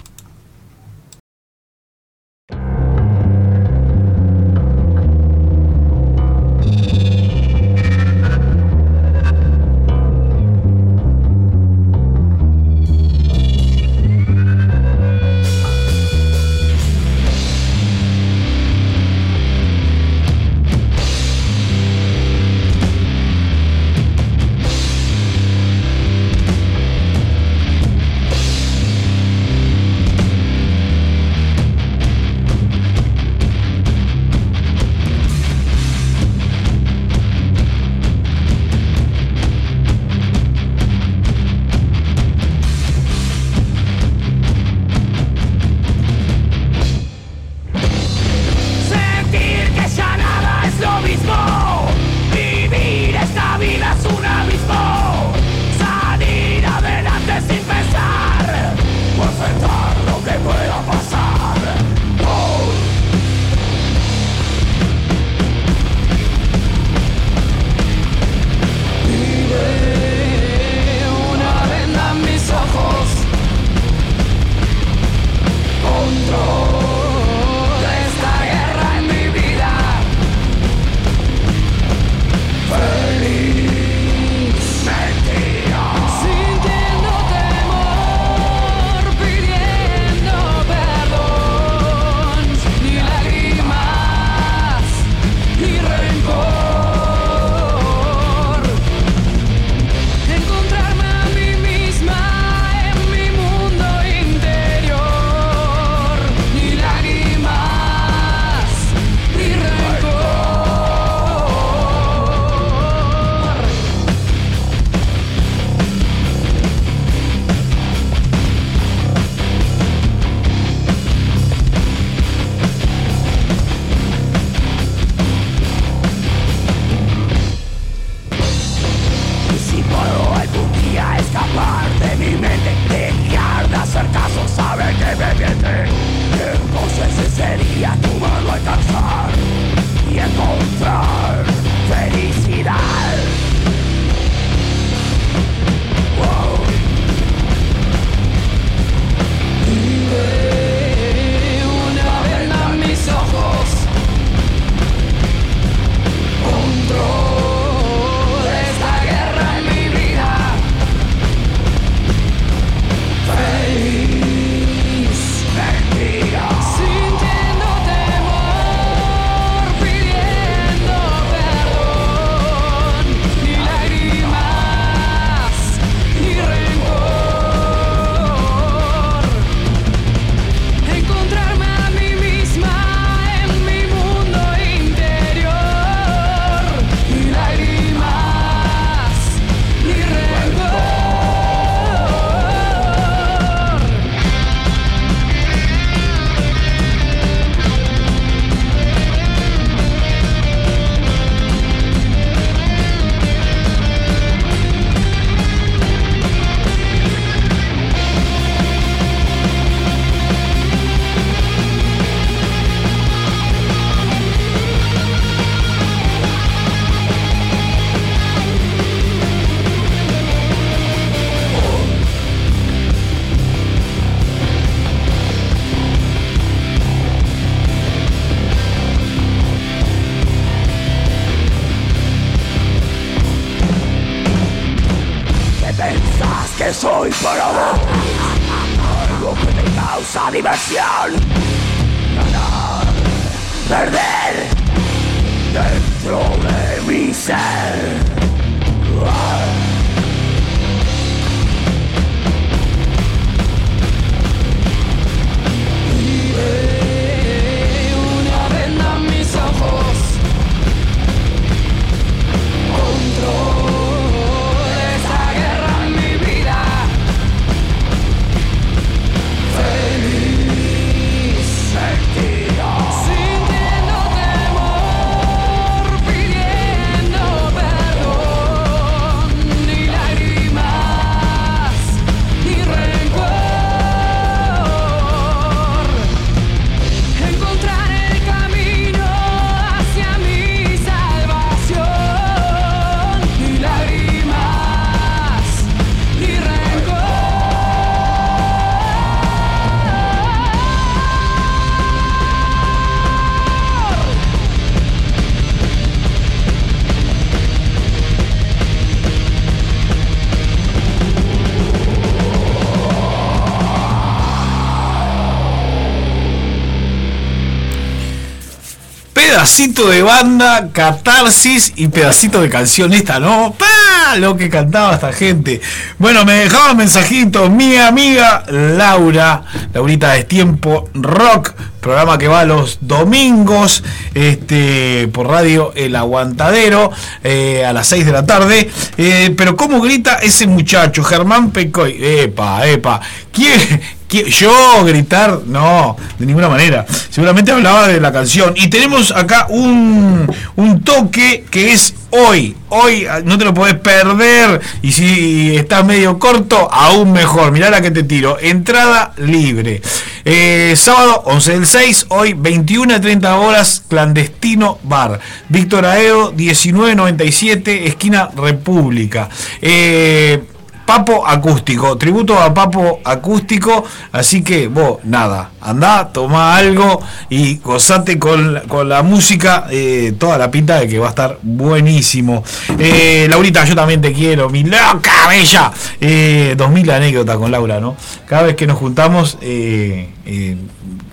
[319.60, 322.94] Pedacito de banda, catarsis y pedacito de canción.
[322.94, 324.16] Esta no, ¡pa!
[324.16, 325.60] Lo que cantaba esta gente.
[325.98, 329.44] Bueno, me dejaba mensajitos mi amiga Laura,
[329.74, 331.52] Laurita de Tiempo Rock,
[331.82, 333.84] programa que va los domingos
[334.14, 336.92] este, por radio El Aguantadero
[337.26, 338.70] eh, a las 6 de la tarde.
[338.98, 341.98] Eh, pero ¿cómo grita ese muchacho, Germán Pecoy?
[342.02, 343.02] Epa, epa.
[343.34, 346.86] ¿Quiere, ¿Qui- Yo gritar, no, de ninguna manera.
[347.20, 348.54] Seguramente hablaba de la canción.
[348.56, 352.56] Y tenemos acá un, un toque que es hoy.
[352.70, 354.62] Hoy ah, no te lo podés perder.
[354.82, 357.52] Y si estás medio corto, aún mejor.
[357.52, 358.40] Mirá la que te tiro.
[358.40, 359.82] Entrada libre.
[360.24, 365.20] Eh, sábado 11 del 6, hoy 21 a 30 horas, clandestino bar.
[365.50, 369.28] Víctor Aedo, 1997, esquina República.
[369.62, 370.42] Eh,
[370.90, 378.18] Papo acústico, tributo a Papo acústico, así que vos, nada, andá, toma algo y gozate
[378.18, 382.44] con, con la música, eh, toda la pinta de que va a estar buenísimo.
[382.80, 385.72] Eh, Laurita, yo también te quiero, mi loca bella.
[386.02, 387.96] Eh, 2000 anécdotas con Laura, ¿no?
[388.26, 390.58] Cada vez que nos juntamos, eh, eh,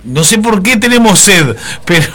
[0.05, 1.55] no sé por qué tenemos sed,
[1.85, 2.09] pero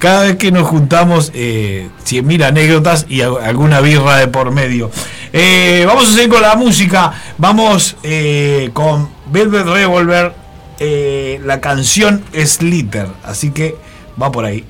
[0.00, 4.90] cada vez que nos juntamos, eh, 100.000 anécdotas y al- alguna birra de por medio.
[5.32, 7.12] Eh, vamos a seguir con la música.
[7.36, 10.32] Vamos eh, con Velvet Revolver,
[10.78, 13.08] eh, la canción Slither.
[13.24, 13.76] Así que
[14.20, 14.64] va por ahí.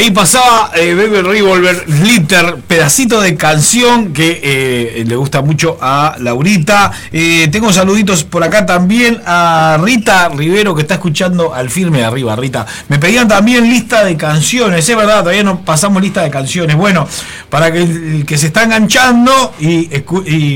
[0.00, 6.16] ahí pasaba eh, Bebe Revolver, Glitter, pedacito de canción que eh, le gusta mucho a
[6.18, 6.90] Laurita.
[7.12, 12.04] Eh, tengo saluditos por acá también a Rita Rivero que está escuchando al firme de
[12.04, 12.66] arriba, Rita.
[12.88, 16.76] Me pedían también lista de canciones, es verdad, todavía no pasamos lista de canciones.
[16.76, 17.06] Bueno,
[17.50, 19.90] para que el que se está enganchando y,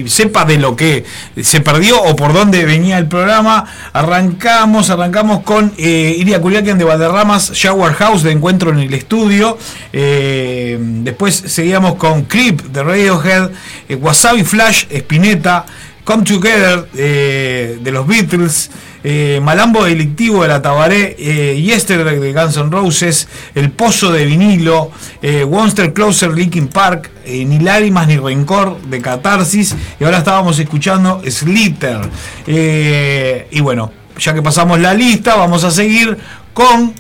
[0.09, 1.05] sepa de lo que
[1.43, 3.65] se perdió o por dónde venía el programa.
[3.93, 9.59] Arrancamos, arrancamos con eh, Iria Kuliakian de Valderramas, Shower House de Encuentro en el Estudio.
[9.93, 13.51] Eh, después seguíamos con Clip de Radiohead,
[13.89, 15.67] eh, Wasabi Flash, Spinetta.
[16.05, 18.71] Come Together eh, de los Beatles,
[19.03, 24.25] eh, Malambo Delictivo de la Tabaré, eh, Yesterday de Guns N' Roses, El Pozo de
[24.27, 24.91] Vinilo,
[25.23, 31.23] eh, Monster Closer Linkin Park, Ni Lágrimas ni Rencor de Catarsis, y ahora estábamos escuchando
[31.27, 32.01] Sliter.
[32.47, 36.19] y bueno, ya que pasamos la lista, vamos a seguir
[36.53, 36.95] con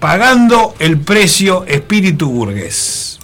[0.00, 3.21] Pagando el Precio Espíritu Burgués.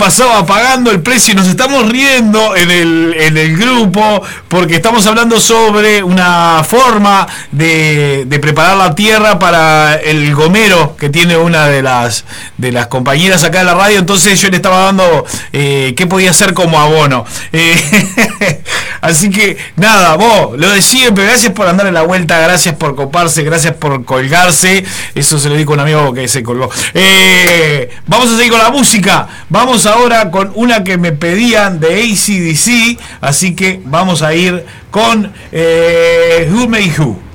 [0.00, 5.06] Pasaba pagando el precio y nos estamos riendo en el, en el grupo porque estamos
[5.06, 11.66] hablando sobre una forma de, de preparar la tierra para el gomero que tiene una
[11.66, 12.24] de las,
[12.56, 13.98] de las compañeras acá de la radio.
[13.98, 17.26] Entonces yo le estaba dando eh, qué podía hacer como abono.
[17.52, 17.76] Eh,
[19.10, 23.42] así que nada, vos, lo de siempre, gracias por andarle la vuelta, gracias por coparse,
[23.42, 24.84] gracias por colgarse.
[25.14, 26.70] Eso se lo dijo un amigo que se colgó.
[26.94, 29.28] Eh, vamos a seguir con la música.
[29.48, 32.98] Vamos ahora con una que me pedían de ACDC.
[33.20, 37.29] Así que vamos a ir con eh, Who Made Who.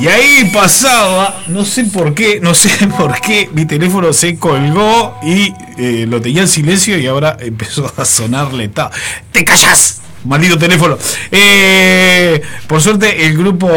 [0.00, 5.18] Y ahí pasaba, no sé por qué, no sé por qué, mi teléfono se colgó
[5.22, 8.90] y eh, lo tenía en silencio y ahora empezó a sonar letal.
[9.30, 10.00] ¡Te callas!
[10.24, 10.98] Maldito teléfono.
[11.30, 13.68] Eh, por suerte, el grupo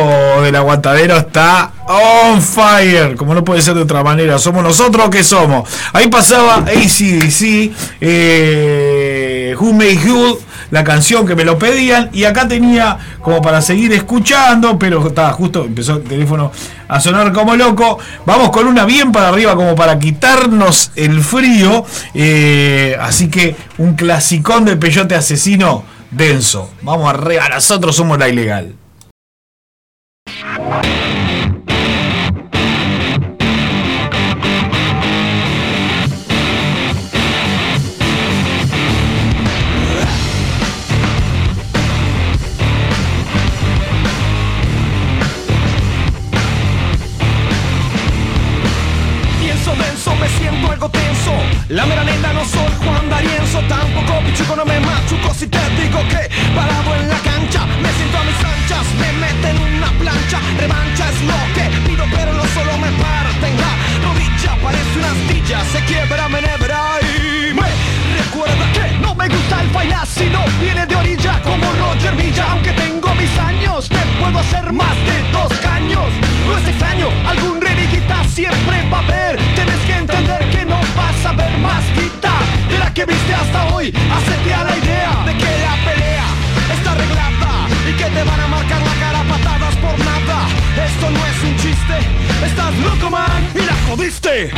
[0.41, 3.15] del aguantadero está on fire.
[3.15, 4.37] Como no puede ser de otra manera.
[4.37, 5.69] Somos nosotros que somos.
[5.93, 7.71] Ahí pasaba ACDC,
[8.01, 10.39] eh, Who Made Who,
[10.73, 12.09] la canción que me lo pedían.
[12.13, 14.79] Y acá tenía como para seguir escuchando.
[14.79, 16.51] Pero estaba justo, empezó el teléfono
[16.87, 17.99] a sonar como loco.
[18.25, 21.85] Vamos con una bien para arriba, como para quitarnos el frío.
[22.15, 26.71] Eh, así que un clasicón del peyote asesino denso.
[26.81, 28.73] Vamos arriba, nosotros somos la ilegal.
[51.73, 55.33] La meraneta no soy Juan Darienzo, tampoco pichuco, no me machuco.
[55.33, 59.57] Si te digo que parado en la cancha, me siento a mis anchas, me meten
[59.57, 63.73] una plancha, revancha es lo que pido, pero no solo me parten la
[64.05, 67.69] rodilla, parece una astilla, se quiebra, me nebra y me
[68.21, 72.71] recuerda que no me gusta el bailar, sino viene de orilla como Roger Villa, aunque
[72.73, 76.05] tengo mis años, te puedo hacer más de dos caños,
[76.45, 79.22] no es extraño, algún reliquita siempre va a ver
[83.05, 86.25] viste hasta hoy Hacete a la idea de que la pelea
[86.73, 90.47] está arreglada Y que te van a marcar la cara patadas por nada
[90.85, 91.97] Esto no es un chiste
[92.45, 94.51] Estás loco man y la jodiste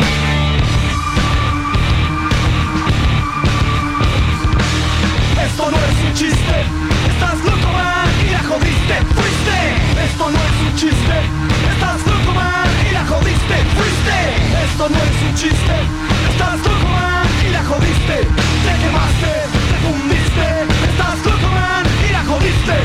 [5.45, 6.57] Esto no es un chiste,
[7.07, 9.57] estás loco man y la jodiste, fuiste.
[10.03, 11.17] Esto no es un chiste,
[11.71, 14.17] estás loco man y la jodiste, fuiste.
[14.65, 15.75] Esto no es un chiste,
[16.29, 17.14] estás loco man
[17.55, 18.17] la jodiste.
[18.65, 19.31] Te quemaste,
[19.69, 20.47] te fundiste,
[20.89, 22.77] estás loco man y la jodiste.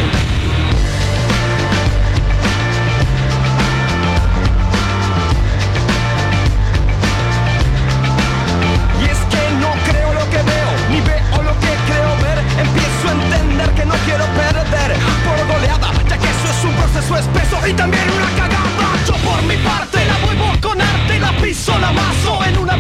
[9.03, 12.39] Y es que no creo lo que veo, ni veo lo que creo ver.
[12.65, 14.91] Empiezo a entender que no quiero perder
[15.27, 18.87] por goleada, ya que eso es un proceso espeso y también una cagada.
[19.09, 22.77] Yo por mi parte la vuelvo con arte, la piso, la mazo en una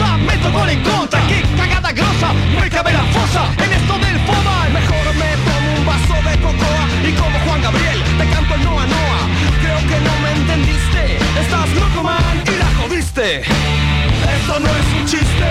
[0.00, 0.16] baldosa.
[0.18, 4.68] Meto gol en contra, qué cagada grosa, me cabe la fosa en esto del FOBA.
[4.72, 8.86] Mejor me tomo un vaso de cocoa y como Juan Gabriel te canto el Noa
[8.86, 9.20] Noa.
[9.62, 13.40] Creo que no me entendiste, estás loco man y la jodiste.
[13.40, 15.48] Esto no es un chiste,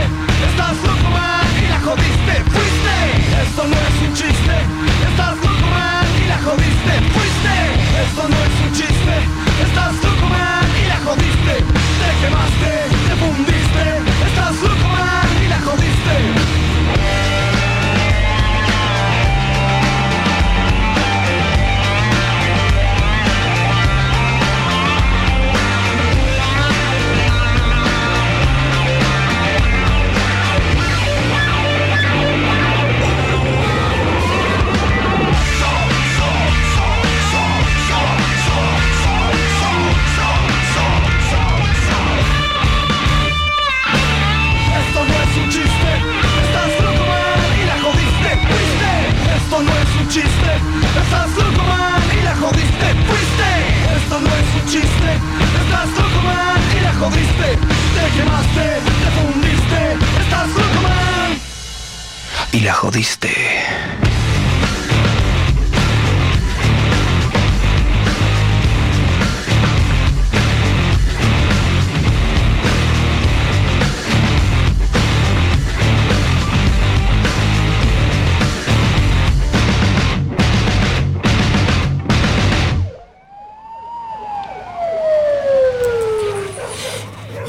[0.49, 2.95] estás loco man y la jodiste, fuiste.
[3.43, 4.55] Esto no es un chiste,
[5.09, 7.55] estás loco man y la jodiste, fuiste.
[8.03, 9.15] Esto no es un chiste,
[9.65, 11.55] estás loco man y la jodiste.
[11.99, 12.71] Te quemaste,
[13.07, 13.83] te fundiste,
[14.49, 16.68] estás loco man y la jodiste.
[50.09, 50.51] Chiste,
[51.03, 53.49] estás loco man y la jodiste, fuiste.
[53.95, 55.09] Esto no es un chiste,
[55.61, 57.47] estás loco man y la jodiste.
[57.95, 58.65] Te quemaste,
[59.01, 59.81] te fundiste,
[60.21, 61.39] estás loco man
[62.51, 63.38] y la jodiste.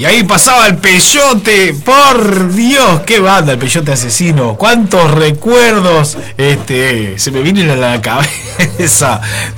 [0.01, 7.19] Y ahí pasaba el peyote, por Dios, qué banda el peyote asesino, cuántos recuerdos este,
[7.19, 8.31] se me vienen a la cabeza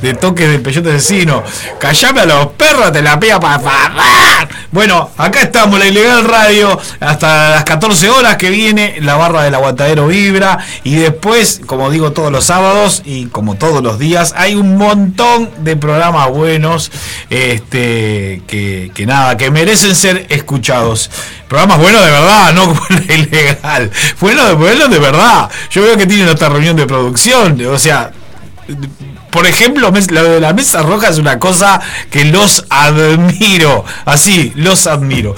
[0.01, 1.45] de toques del peyote asesino.
[1.79, 4.49] Callame a los perros, te la pega para favor.
[4.73, 9.55] Bueno, acá estamos, la ilegal radio, hasta las 14 horas que viene, la barra del
[9.55, 10.59] aguantadero vibra.
[10.83, 15.51] Y después, como digo todos los sábados y como todos los días, hay un montón
[15.59, 16.91] de programas buenos
[17.31, 21.11] este, que, que nada, que merecen ser escuchados.
[21.49, 23.91] Programas buenos de verdad, no la ilegal.
[24.21, 25.51] Buenos de, buenos de verdad.
[25.71, 28.11] Yo veo que tienen otra reunión de producción, o sea,
[29.33, 31.81] por ejemplo, la mesa roja es una cosa
[32.11, 33.85] que los admiro.
[34.05, 35.35] Así, los admiro.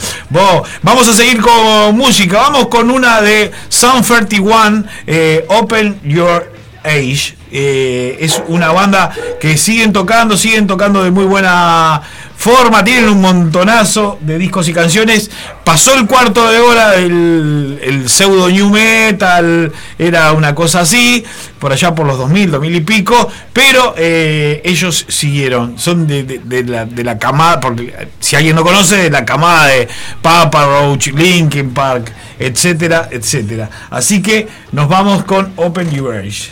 [0.83, 2.39] Vamos a seguir con música.
[2.39, 6.53] Vamos con una de Sound 31, eh, Open Your
[6.83, 7.37] Age.
[7.57, 12.03] Eh, es una banda que siguen tocando, siguen tocando de muy buena
[12.37, 15.31] forma, tienen un montonazo de discos y canciones.
[15.63, 21.25] Pasó el cuarto de hora el, el pseudo new metal, era una cosa así,
[21.61, 26.65] por allá por los 2000, 2000 y pico, pero eh, ellos siguieron, son de, de-
[26.65, 29.89] la, de la camada, porque eh, si alguien no conoce, de la camada de
[30.21, 33.71] Papa Roach, Linkin Park, etcétera, etcétera.
[33.91, 36.51] Así que nos vamos con Open Your Age.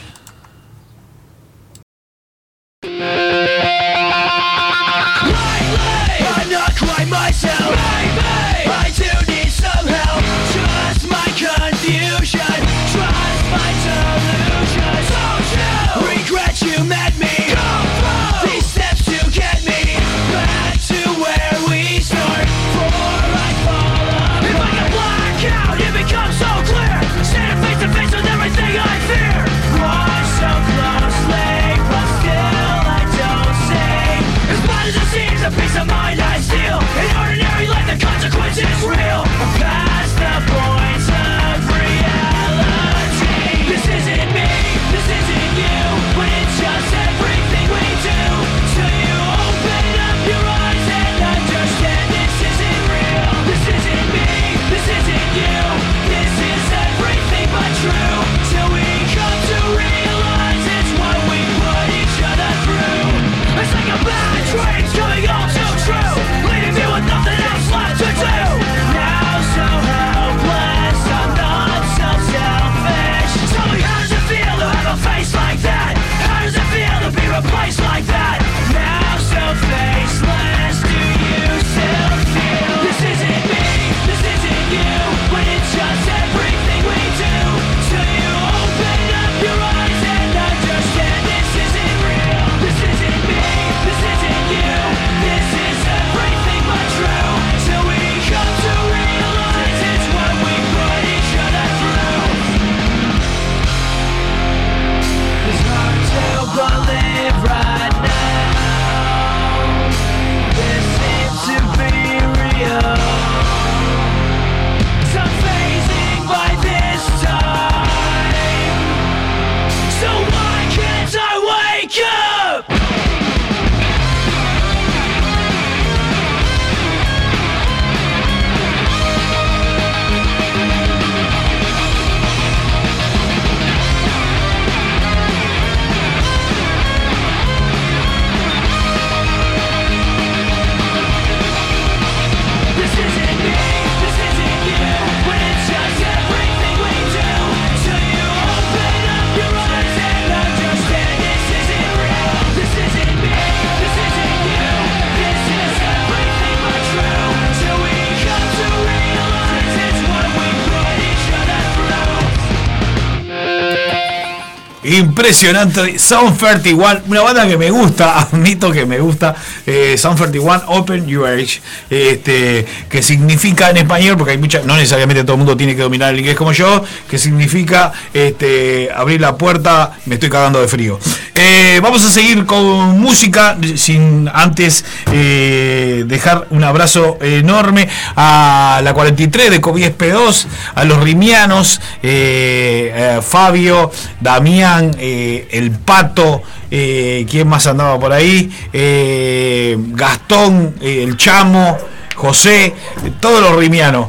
[164.84, 169.34] Impresionante, Sound 31, una banda que me gusta, admito que me gusta,
[169.64, 174.74] eh, Sound 31, Open Your Age, este, que significa en español, porque hay mucha, no
[174.74, 179.20] necesariamente todo el mundo tiene que dominar el inglés como yo, que significa este, abrir
[179.20, 180.98] la puerta, me estoy cagando de frío.
[181.34, 188.92] Eh, vamos a seguir con música, sin antes eh, dejar un abrazo enorme a la
[188.92, 193.90] 43 de COVID P2, a los rimianos, eh, Fabio,
[194.20, 198.50] Damián, eh, El Pato, eh, ¿quién más andaba por ahí?
[198.72, 201.78] Eh, Gastón, El Chamo.
[202.14, 202.72] José,
[203.18, 204.06] todos los rimianos,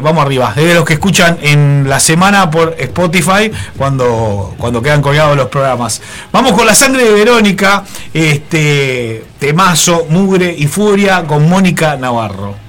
[0.00, 5.02] vamos arriba, es de los que escuchan en la semana por Spotify cuando, cuando quedan
[5.02, 6.00] colgados los programas.
[6.30, 7.82] Vamos con la sangre de Verónica,
[8.12, 12.65] este temazo, mugre y furia con Mónica Navarro.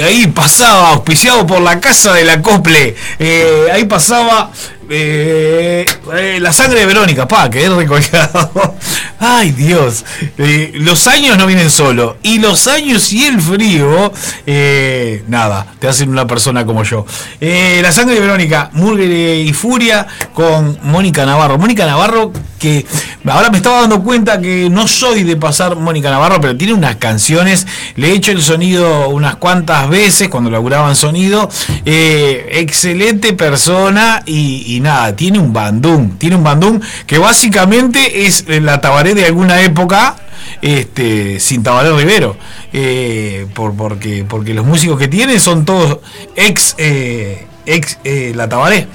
[0.00, 4.50] Y ahí pasaba, auspiciado por la Casa del Acople, eh, ahí pasaba
[4.88, 5.84] eh,
[6.16, 8.76] eh, la sangre de Verónica, pa, que es recolgado.
[9.22, 10.04] Ay Dios,
[10.38, 14.10] Eh, los años no vienen solo, y los años y el frío,
[14.46, 17.04] eh, nada, te hacen una persona como yo.
[17.40, 21.58] Eh, la sangre de Verónica, Murgue y Furia con Mónica Navarro.
[21.58, 22.86] Mónica Navarro, que
[23.26, 26.96] ahora me estaba dando cuenta que no soy de pasar Mónica Navarro, pero tiene unas
[26.96, 27.66] canciones,
[27.96, 31.50] le he hecho el sonido unas cuantas veces cuando laburaban sonido.
[31.84, 38.80] Excelente persona y, y nada, tiene un bandún, tiene un bandún que básicamente es la
[39.14, 40.16] de alguna época
[40.62, 42.36] este, sin Tabaré Rivero,
[42.72, 45.98] eh, por, porque, porque los músicos que tiene son todos
[46.36, 48.86] ex, eh, ex eh, La Tabaré.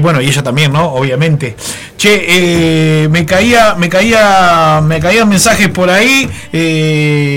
[0.00, 0.92] Bueno, y ella también, ¿no?
[0.92, 1.56] Obviamente.
[1.96, 6.30] Che, me caía, me caía, me caían mensajes por ahí.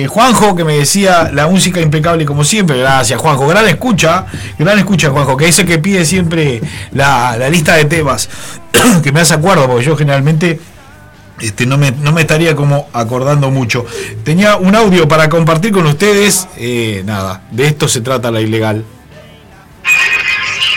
[0.08, 2.78] Juanjo que me decía la música impecable como siempre.
[2.78, 3.48] Gracias, Juanjo.
[3.48, 4.26] Gran escucha,
[4.58, 6.62] gran escucha, Juanjo, que dice que pide siempre
[6.92, 8.30] la, la lista de temas.
[9.04, 10.60] que me hace acuerdo, porque yo generalmente
[11.42, 13.86] este, no, me, no me estaría como acordando mucho.
[14.24, 16.48] Tenía un audio para compartir con ustedes.
[16.58, 18.86] eh, nada, de esto se trata la ilegal.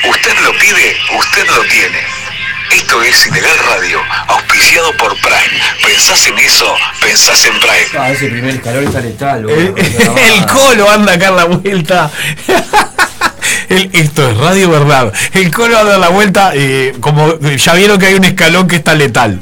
[0.08, 1.98] Usted lo pide, usted lo tiene.
[2.74, 5.62] Esto es Ilegal Radio, auspiciado por Prime.
[5.84, 6.74] ¿Pensás en eso?
[7.02, 7.86] Pensás en Prime.
[7.98, 9.50] Ah, ese primer escalón está letal.
[9.50, 12.10] El, el colo anda acá en la vuelta.
[13.68, 15.12] El- esto es Radio Verdad.
[15.34, 16.52] El colo anda a la vuelta.
[16.54, 19.38] eh, como ya vieron que hay un escalón que está letal.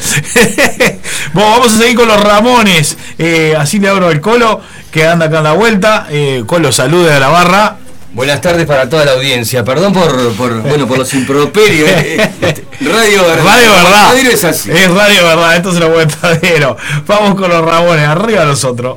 [1.32, 2.96] bueno, vamos a seguir con los Ramones.
[3.18, 4.60] Eh, así le abro el colo
[4.90, 6.06] que anda acá en la vuelta.
[6.10, 7.76] Eh, colo, salude a la barra.
[8.12, 9.62] Buenas tardes para toda la audiencia.
[9.64, 11.88] Perdón por, por bueno, por los improperios.
[11.90, 13.44] eh, eh, Radio Verdad.
[13.44, 14.08] Radio Verdad.
[14.14, 14.70] Radio es así.
[14.70, 15.56] Es Radio Verdad.
[15.56, 16.76] Esto es un aguantadero.
[17.06, 18.08] Vamos con los Ramones.
[18.08, 18.96] Arriba nosotros.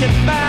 [0.00, 0.39] get back.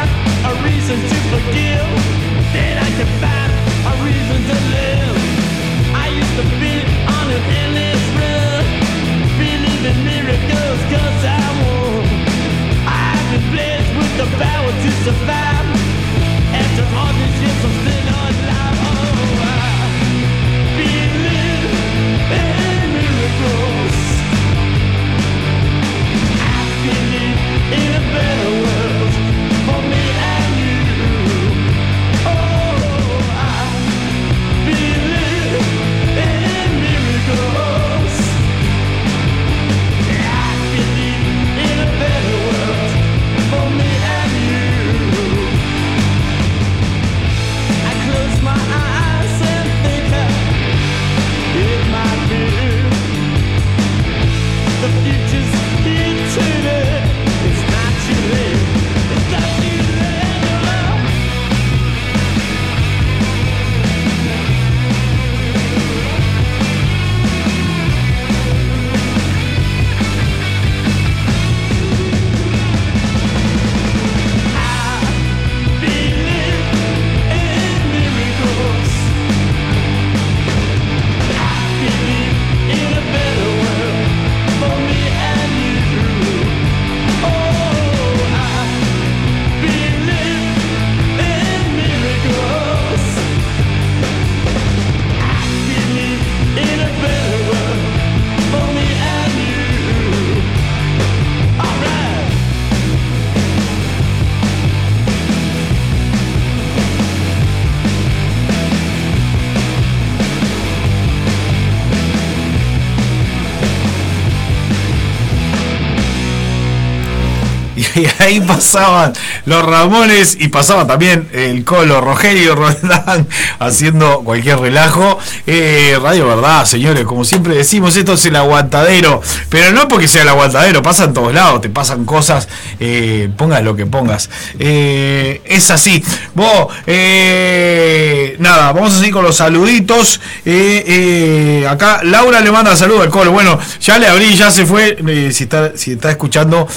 [118.32, 119.14] Ahí pasaban
[119.46, 123.28] los Ramones y pasaba también el Colo Rogelio Roldán
[123.60, 125.20] haciendo cualquier relajo.
[125.46, 130.22] Eh, Radio Verdad, señores, como siempre decimos, esto es el aguantadero, pero no porque sea
[130.22, 132.48] el aguantadero, pasa en todos lados, te pasan cosas,
[132.80, 134.30] eh, pongas lo que pongas.
[134.60, 136.04] Eh, es así.
[136.34, 140.22] Vos, eh, nada, vamos a seguir con los saluditos.
[140.46, 143.32] Eh, acá Laura le manda saludos al Colo.
[143.32, 144.98] Bueno, ya le abrí, ya se fue.
[145.34, 146.68] Si, está, si está escuchando,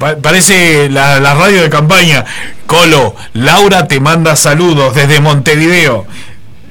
[0.00, 2.24] pa- parece la, la radio de campaña.
[2.66, 6.06] Colo, Laura te manda saludos desde Montevideo.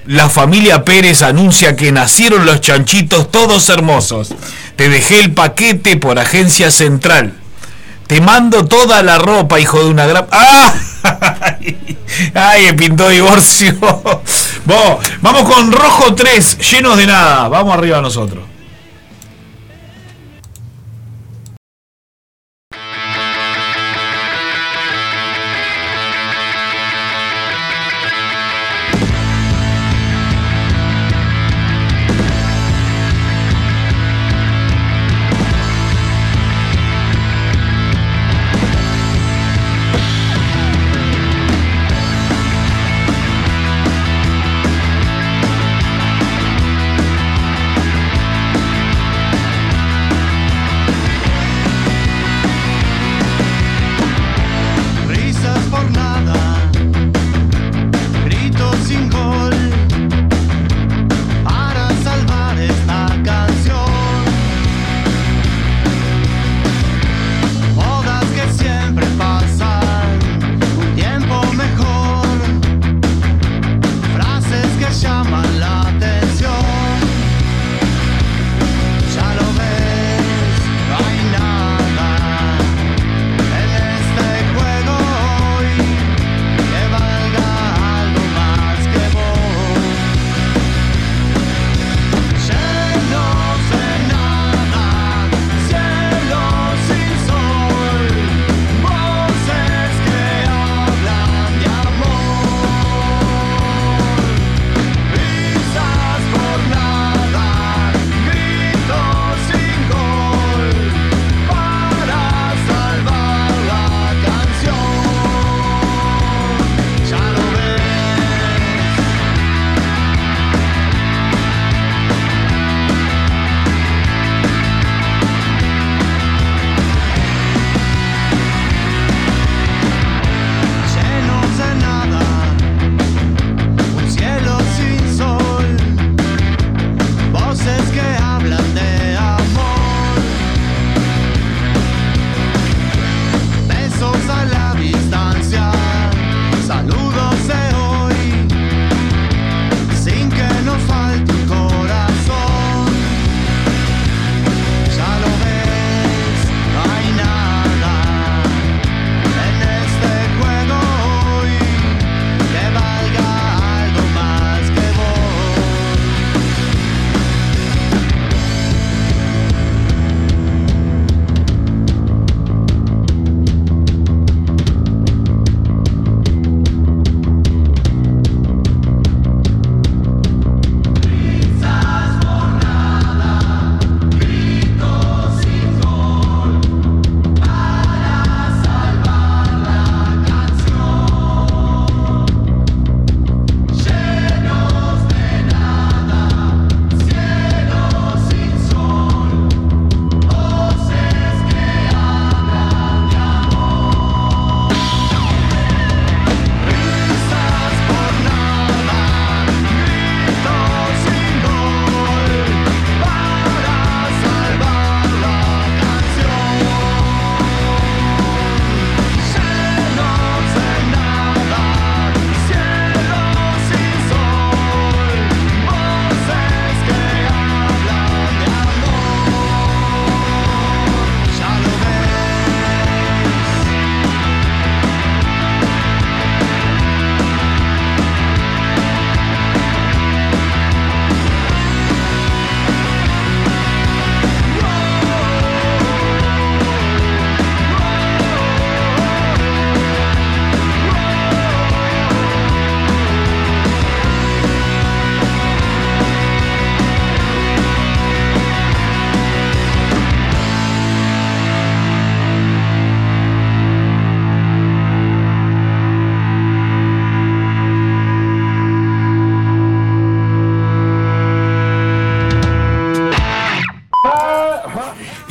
[0.07, 4.34] La familia Pérez anuncia que nacieron los chanchitos todos hermosos.
[4.76, 7.34] Te dejé el paquete por agencia central.
[8.07, 10.26] Te mando toda la ropa, hijo de una gran.
[10.31, 10.73] ¡Ah!
[12.34, 13.77] ¡Ay, pintó divorcio!
[15.22, 17.47] Vamos con rojo 3, llenos de nada.
[17.47, 18.43] Vamos arriba nosotros.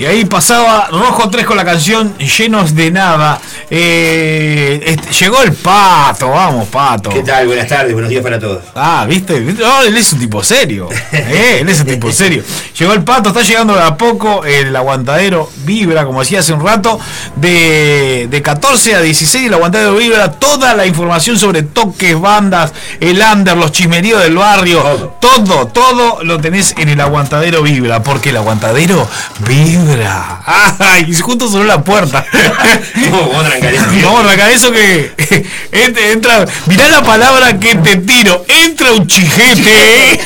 [0.08, 3.40] Ahí pasaba Rojo 3 con la canción Llenos de Nada.
[3.70, 7.10] Eh, este, llegó el pato, vamos, pato.
[7.10, 7.46] ¿Qué tal?
[7.46, 8.64] Buenas tardes, buenos días para todos.
[8.74, 9.38] Ah, ¿viste?
[9.40, 10.88] No, él es un tipo serio.
[11.12, 12.42] Eh, él es un tipo serio.
[12.78, 14.44] Llegó el pato, está llegando de a poco.
[14.44, 16.98] El aguantadero vibra, como decía hace un rato,
[17.36, 19.46] de, de 14 a 16.
[19.46, 25.14] El aguantadero vibra toda la información sobre toques, bandas, el under, los chismeríos del barrio.
[25.20, 28.02] Todo, todo lo tenés en el aguantadero vibra.
[28.02, 29.08] Porque el aguantadero
[29.46, 30.40] vibra.
[30.78, 31.06] ¡Ay!
[31.08, 32.24] Y justo sonó la puerta.
[33.12, 34.72] Vamos a arrancar eso.
[34.72, 35.12] Que
[35.72, 36.44] ent- entra.
[36.66, 38.44] Mirá la palabra que te tiro.
[38.48, 40.20] Entra un chijete.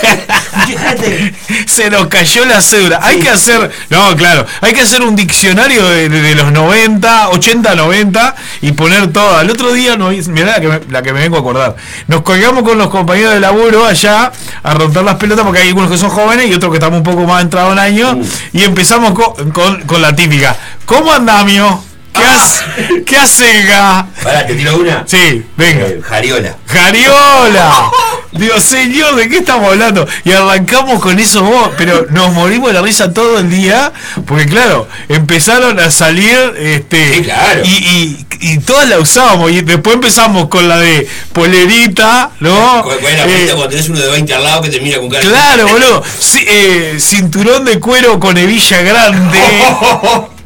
[1.66, 3.00] Se nos cayó la cédula.
[3.02, 3.70] Hay que hacer.
[3.90, 4.46] No, claro.
[4.60, 9.40] Hay que hacer un diccionario de, de- de los 90, 80, 90 y poner todo.
[9.40, 11.76] El otro día, no, mirá la que, me, la que me vengo a acordar.
[12.06, 14.30] Nos colgamos con los compañeros de laburo allá
[14.62, 17.04] a romper las pelotas porque hay algunos que son jóvenes y otros que estamos un
[17.04, 18.16] poco más entrados en años.
[18.52, 20.54] Y empezamos con, con- con la típica.
[20.84, 21.82] ¿Cómo andamio?
[22.12, 24.06] ¿Qué, hace, ¿Qué hace ga?
[24.22, 25.04] Pará, te tiro una.
[25.06, 25.86] Sí, venga.
[25.86, 26.56] Eh, Jariola.
[26.66, 27.90] ¡Jariola!
[28.32, 30.06] Digo, señor, ¿de qué estamos hablando?
[30.24, 33.92] Y arrancamos con eso vos, pero nos morimos de la risa todo el día,
[34.26, 37.26] porque claro, empezaron a salir, este,
[37.64, 42.82] y, y, y todas la usábamos, y después empezamos con la de polerita, ¿no?
[42.82, 45.10] ¿Cuál es la Eh, cuando tenés uno de 20 al lado que te mira con
[45.10, 45.22] cara?
[45.22, 46.02] Claro, boludo.
[46.18, 49.38] Sí, eh, cinturón de cuero con hebilla grande.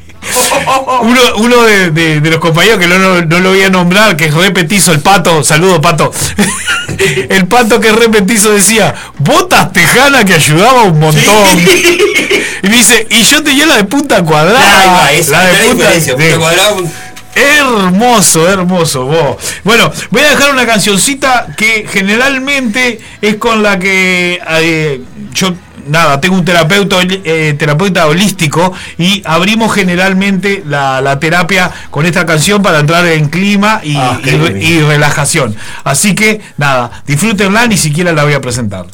[1.03, 4.17] Uno, uno de, de- de los compañeros que no, no- no lo voy a nombrar,
[4.17, 6.13] que es repetizo, el pato, saludo pato.
[7.29, 11.25] El pato que repetizo decía, botas tejana que ayudaba un montón.
[12.63, 15.05] Y dice, y yo tenía la de punta cuadrada.
[15.29, 16.91] La de punta, punta
[17.35, 19.37] Hermoso, hermoso, vos.
[19.63, 25.01] Bueno, voy a dejar una cancioncita que generalmente es con la que eh,
[25.35, 25.53] yo
[25.89, 32.27] nada, tengo un terapeuta, eh, terapeuta holístico y abrimos generalmente la, la terapia con esta
[32.27, 35.57] canción para entrar en clima y, Ah, y relajación.
[35.85, 38.87] Así que nada, disfrútenla, ni siquiera la voy a presentar.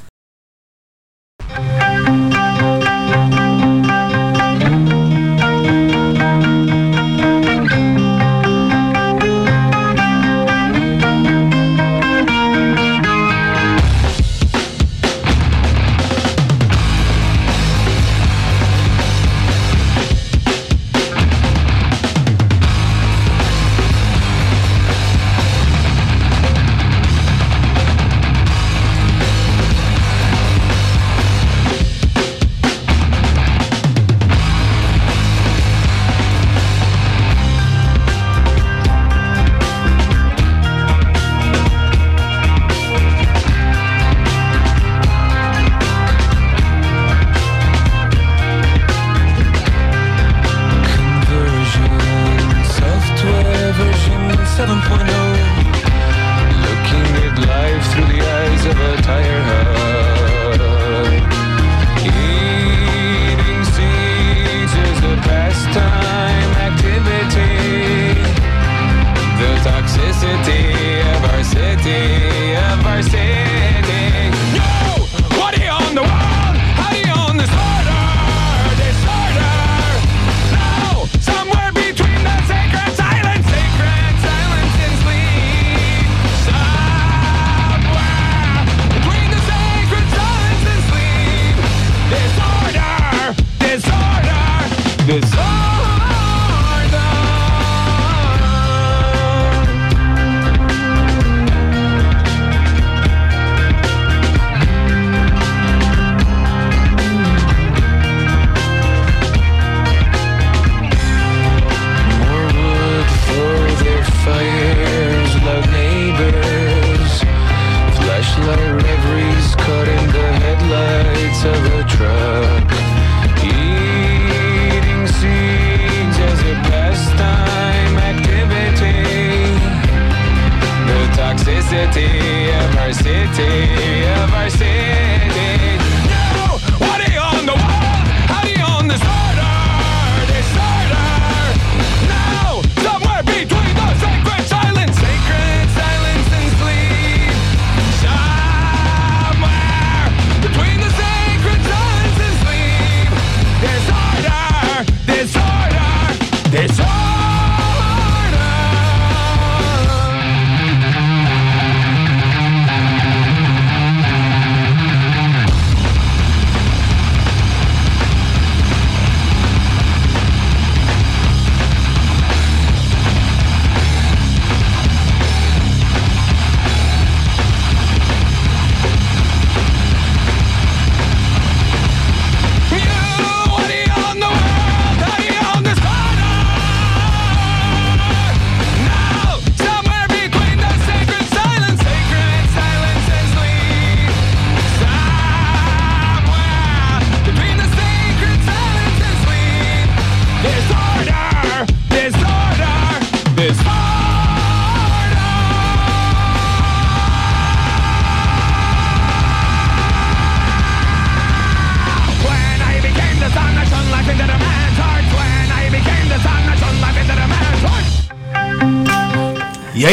[95.12, 95.51] Cause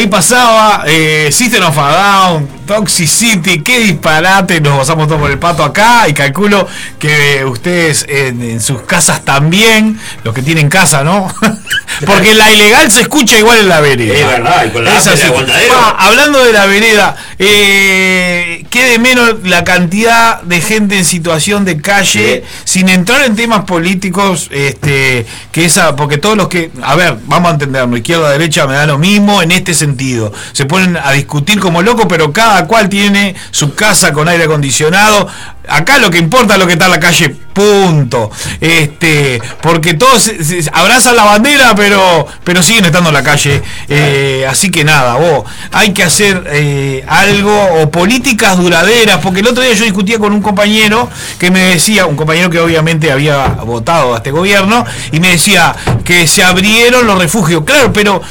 [0.10, 5.64] pasaba eh, System of a Down, Toxicity, qué disparate, nos gozamos todos por el pato
[5.64, 6.68] acá y calculo
[6.98, 11.34] que ustedes en, en sus casas también, los que tienen casa, ¿no?
[12.06, 14.14] Porque la ilegal se escucha igual en la vereda.
[14.14, 15.28] Es verdad, y con la Es así.
[15.70, 21.66] Pa, hablando de la vereda, eh, qué de menos la cantidad de gente en situación
[21.66, 26.96] de calle, sin entrar en temas políticos, este, que esa, porque todos los que, a
[26.96, 30.32] ver, vamos a entenderlo, izquierda, derecha, me da lo mismo en este sentido.
[30.52, 35.28] Se ponen a discutir como locos, pero cada cual tiene su casa con aire acondicionado.
[35.68, 38.32] Acá lo que importa es lo que está en la calle, punto.
[38.62, 43.62] Este, porque todos se- se- abrazan la bandera, pero, pero siguen estando en la calle.
[43.90, 49.48] Eh, así que nada, vos, hay que hacer eh, algo o políticas duraderas, porque el
[49.48, 53.48] otro día yo discutía con un compañero que me decía, un compañero que obviamente había
[53.66, 55.76] votado a este gobierno, y me decía
[56.06, 57.64] que se abrieron los refugios.
[57.66, 58.22] Claro, pero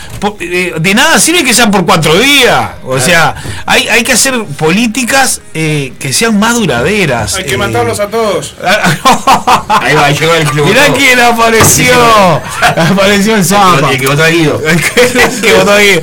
[0.41, 2.71] eh, de nada sirve que sean por cuatro días.
[2.85, 3.35] O sea,
[3.67, 7.37] hay, hay que hacer políticas eh, que sean más duraderas.
[7.37, 8.55] Hay que Eh, matarlos a todos.
[9.81, 11.95] Ahí va, ahí llegó el que Mirá quién apareció.
[12.61, 13.91] Apareció el Zapa.
[13.93, 14.61] El que votó a Guido.
[15.43, 16.01] que votó a Guido.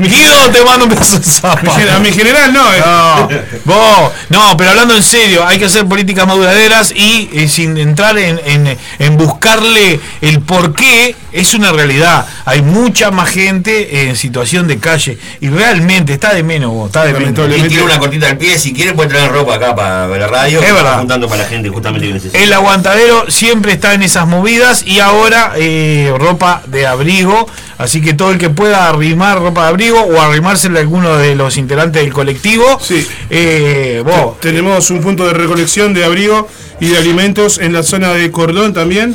[0.00, 1.60] Guido, te mando un beso al Zapa.
[1.96, 2.72] A mi general no.
[2.74, 2.80] eh.
[2.84, 3.28] No,
[3.64, 7.76] vos, no, pero hablando en serio, hay que hacer políticas más duraderas y eh, sin
[7.76, 12.26] entrar en, en- en buscarle el por qué, es una realidad.
[12.44, 17.04] Hay mucha más gente en situación de calle y realmente está de menos vos, está
[17.04, 17.28] de menos.
[17.56, 20.60] Y tiene una cortita al pie, si quiere puede traer ropa acá para la radio.
[20.60, 20.84] Es verdad.
[20.84, 22.38] está juntando para la gente justamente que necesita.
[22.40, 27.46] El aguantadero siempre está en esas movidas y ahora eh, ropa de abrigo.
[27.76, 31.34] Así que todo el que pueda arrimar ropa de abrigo o arrimársele a alguno de
[31.34, 32.80] los integrantes del colectivo,
[33.28, 36.48] eh, vos, Tenemos un punto de recolección de abrigo
[36.80, 39.14] y de alimentos en la zona de Cordón también.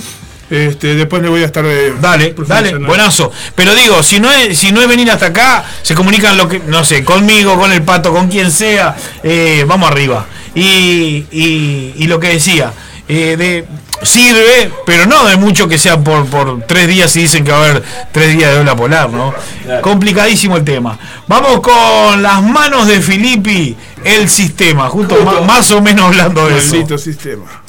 [0.51, 1.65] Este, después le voy a estar.
[1.65, 3.31] eh, Dale, dale, buenazo.
[3.55, 6.59] Pero digo, si no es, si no es venir hasta acá, se comunican lo que,
[6.59, 10.27] no sé, conmigo, con el pato, con quien sea, eh, vamos arriba.
[10.53, 12.71] Y, y, y lo que decía,
[13.07, 13.65] eh, de
[14.03, 17.57] sirve, pero no de mucho que sea por, por tres días y dicen que va
[17.57, 19.33] a haber tres días de ola polar, ¿no?
[19.81, 20.97] Complicadísimo el tema.
[21.27, 25.15] Vamos con las manos de Filippi, el sistema, justo
[25.45, 26.71] más o menos hablando de eso.
[26.71, 27.64] Maldito sistema.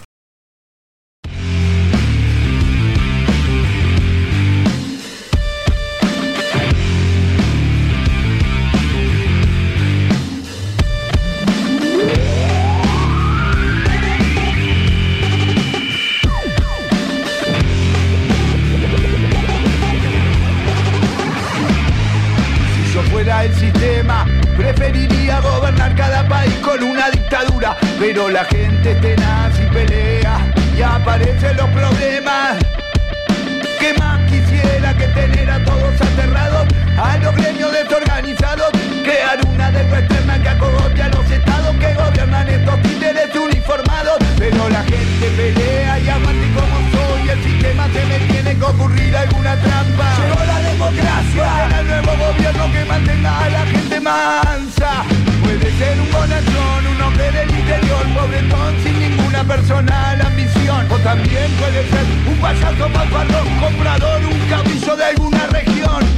[59.66, 60.86] Personal ambición.
[60.90, 66.15] O también puede ser un payaso malvadón, comprador, un caudillo de alguna región.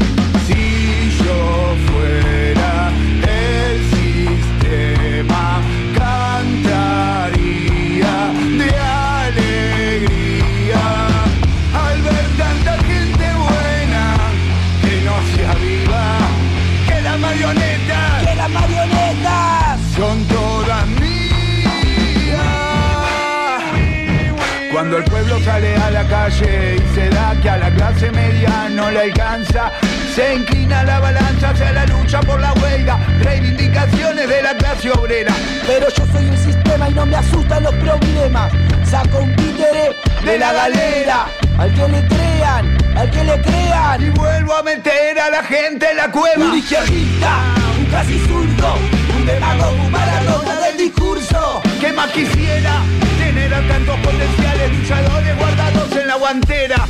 [25.49, 29.73] Sale a la calle y se da que a la clase media no le alcanza,
[30.15, 35.33] se inclina la balanza hacia la lucha por la huelga, reivindicaciones de la clase obrera.
[35.66, 38.53] Pero yo soy un sistema y no me asustan los problemas.
[38.85, 41.27] Saco un títere de la galera.
[41.59, 44.03] Al que le crean, al que le crean.
[44.03, 46.45] Y vuelvo a meter a la gente en la cueva.
[46.45, 47.33] Un izquierdista,
[47.79, 48.75] un casi zurdo,
[49.16, 50.28] un demagogo para
[50.69, 51.61] del discurso.
[51.81, 52.82] ¿Qué más quisiera?
[53.19, 56.86] Tener tantos potenciales luchadores guardados en la guantera.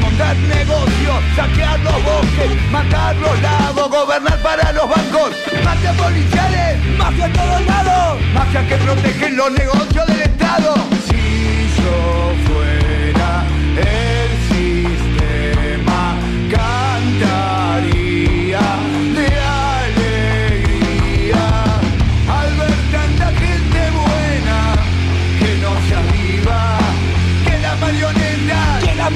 [0.00, 5.30] Montar negocios, saquear los bosques, matar los lagos, gobernar para los bancos.
[5.64, 8.20] Mafias policiales, mafia a todos lados.
[8.34, 10.74] Mafias que protegen los negocios del Estado.
[11.08, 13.44] Si yo fuera
[13.76, 14.27] el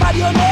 [0.03, 0.52] marionetas,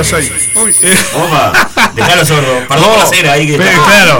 [0.00, 0.30] essa aí.
[2.00, 2.60] Dejalo sordo.
[2.68, 4.18] Perdón por la ahí que Pero, claro.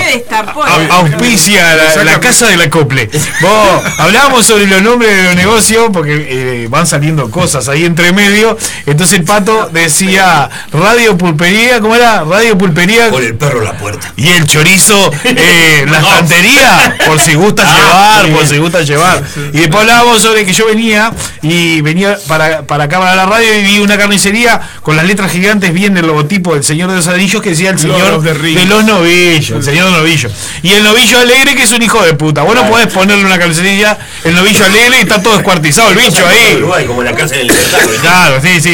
[0.90, 3.11] Auspicia la, la casa del acople.
[3.40, 8.12] Vos, hablábamos sobre los nombres de los negocios porque eh, van saliendo cosas ahí entre
[8.12, 8.57] medio.
[8.86, 12.24] Entonces el pato decía Radio Pulpería, ¿cómo era?
[12.24, 13.11] Radio Pulpería.
[13.11, 14.12] Con el perro la puerta.
[14.16, 19.23] Y el chorizo, eh, la estantería, por si gusta Ah, llevar, por si gusta llevar.
[19.52, 21.12] Y después hablábamos sobre que yo venía
[21.43, 25.31] y venía para, para acá, para la radio, y vi una carnicería con las letras
[25.31, 28.85] gigantes bien del logotipo del Señor de los Anillos que decía el Señor de, los
[28.85, 30.31] Novillos, el Señor Novillo.
[30.63, 32.43] Y el Novillo Alegre que es un hijo de puta.
[32.43, 36.27] Vos no podés ponerle una carnicería, el Novillo Alegre y está todo descuartizado el bicho
[36.27, 36.57] ahí.
[36.57, 37.79] Uruguay, como la cárcel del libertad.
[38.03, 38.71] Claro, sí, sí,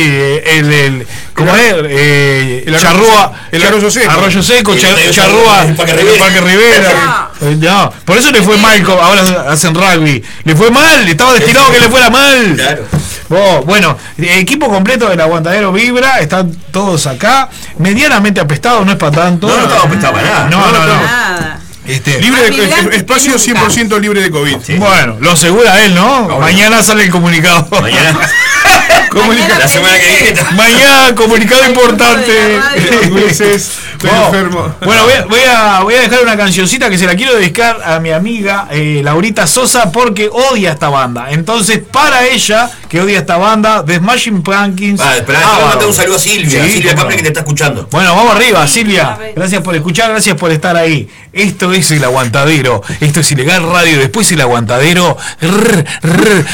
[0.46, 1.74] el, el ¿cómo es?
[1.88, 4.10] Eh, El arroyo- charrúa, el arroyo seco.
[4.10, 6.18] arroyo seco, charrúa, el Parque el Rivera.
[6.18, 7.30] Parque Rivera.
[7.42, 10.22] Eh, No, por eso le fue mal, ahora hacen rugby.
[10.44, 12.54] Le fue mal, estaba destinado que le fuera mal.
[12.56, 12.84] Claro.
[13.28, 17.48] Vos, bueno, equipo completo del aguantadero Vibra, están todos acá,
[17.78, 19.48] medianamente apestados, no es para tanto.
[19.48, 20.50] No, no estamos apestados para nada.
[20.50, 21.02] No, no, no.
[21.02, 21.60] Nada.
[21.86, 23.68] Este, Libre de, espacio que nunca.
[23.68, 24.56] 100% libre de COVID.
[24.78, 26.38] Bueno, lo asegura él, ¿no?
[26.40, 27.68] Mañana sale el comunicado.
[27.80, 28.18] Mañana.
[29.20, 30.40] Comunica- La semana que viene.
[30.56, 32.58] Mañana, comunicado importante.
[32.76, 34.74] Estoy Oh, enfermo.
[34.84, 37.80] Bueno, voy a, voy, a, voy a dejar una cancioncita que se la quiero dedicar
[37.82, 41.28] a mi amiga eh, Laurita Sosa porque odia esta banda.
[41.30, 45.00] Entonces, para ella, que odia esta banda, The Smashing Pumpkins.
[45.00, 46.62] Ah, espera, Ah, mandar un saludo a Silvia.
[46.64, 47.88] Sí, Silvia Capri que te está escuchando.
[47.90, 49.16] Bueno, vamos arriba, Silvia.
[49.34, 51.08] Gracias por escuchar, gracias por estar ahí.
[51.32, 52.82] Esto es el aguantadero.
[53.00, 53.98] Esto es ilegal radio.
[53.98, 55.16] Después el aguantadero.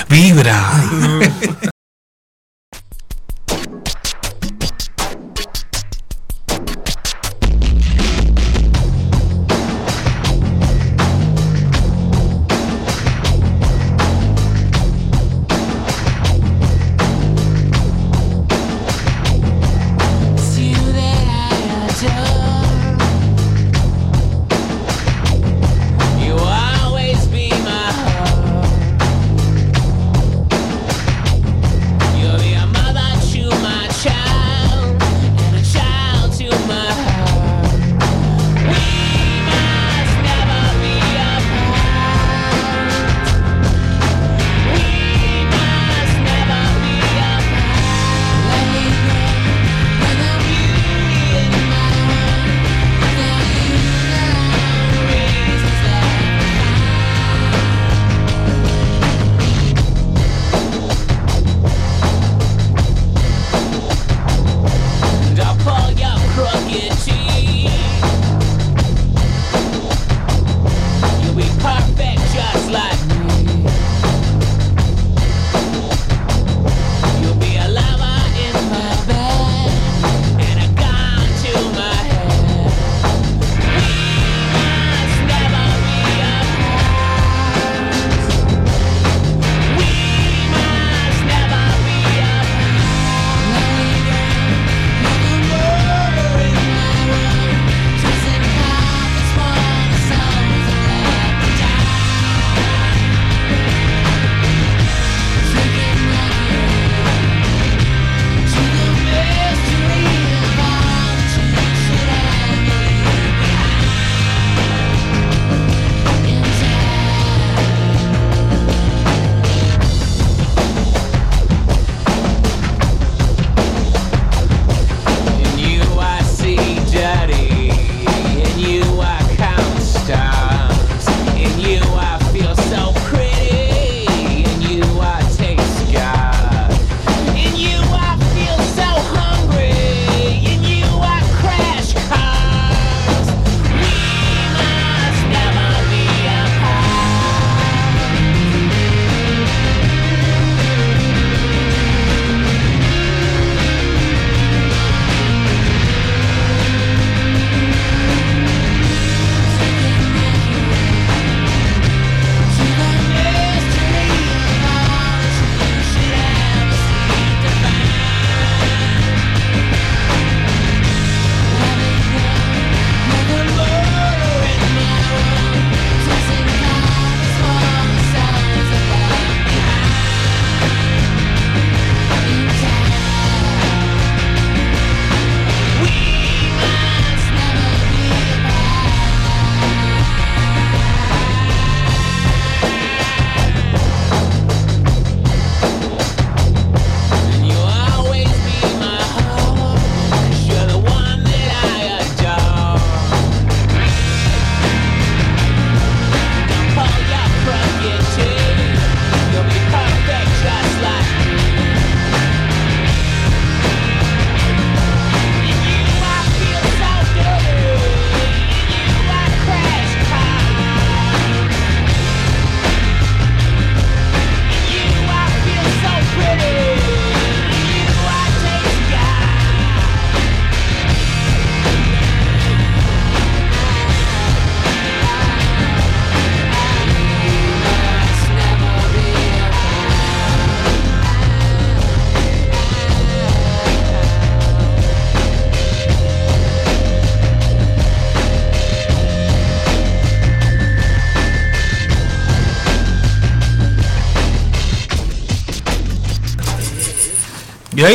[0.09, 0.63] Vibra.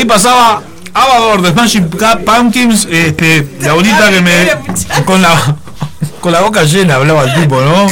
[0.08, 0.62] pasaba
[0.94, 1.90] Avador de Smashing
[2.26, 5.04] Pumpkins, este, la bonita que me.
[5.06, 5.56] con la
[6.20, 7.88] con la boca llena hablaba el tipo, ¿no?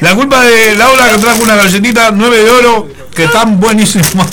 [0.00, 4.28] La culpa de Laura que trajo una galletita 9 de oro que están buenísimas.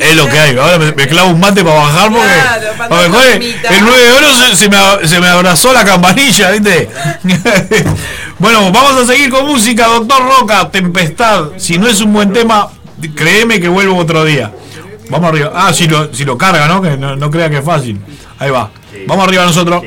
[0.00, 0.56] Es lo que hay.
[0.56, 2.28] Ahora me, me clavo un mate para bajar porque.
[2.28, 3.68] Claro, para porque, tomar joder, gomita.
[3.68, 6.88] el 9 de oro se, se me, se me abrazó la campanilla, ¿viste?
[8.38, 11.50] bueno, vamos a seguir con música, doctor Roca, Tempestad.
[11.58, 12.68] Si no es un buen tema,
[13.14, 14.52] créeme que vuelvo otro día.
[15.10, 15.52] Vamos arriba.
[15.54, 16.80] Ah, si lo, si lo carga, ¿no?
[16.80, 18.00] Que no, no crea que es fácil.
[18.38, 18.70] Ahí va.
[19.06, 19.82] Vamos arriba nosotros.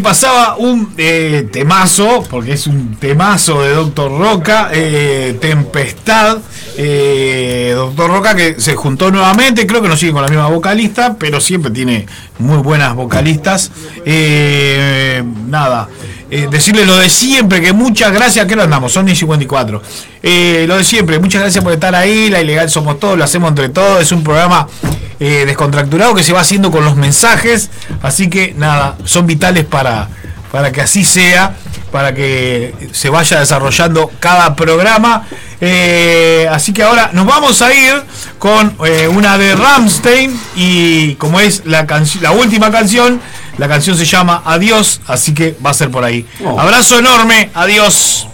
[0.00, 6.38] Pasaba un eh, temazo, porque es un temazo de Doctor Roca, eh, Tempestad.
[6.76, 11.16] eh, Doctor Roca que se juntó nuevamente, creo que no sigue con la misma vocalista,
[11.18, 12.06] pero siempre tiene
[12.38, 13.70] muy buenas vocalistas.
[15.48, 15.88] Nada,
[16.28, 19.82] decirle lo de siempre, que muchas gracias, que lo andamos, son 54.
[20.22, 23.48] Eh, lo de siempre, muchas gracias por estar ahí, la ilegal somos todos, lo hacemos
[23.50, 24.66] entre todos, es un programa
[25.20, 27.70] eh, descontracturado que se va haciendo con los mensajes,
[28.02, 30.08] así que nada, son vitales para,
[30.52, 31.54] para que así sea,
[31.90, 35.26] para que se vaya desarrollando cada programa.
[35.60, 38.02] Eh, así que ahora nos vamos a ir
[38.38, 41.86] con eh, una de Ramstein y como es la,
[42.20, 43.20] la última canción,
[43.56, 46.24] la canción se llama Adiós, así que va a ser por ahí.
[46.56, 47.50] Abrazo enorme.
[47.54, 48.27] Adiós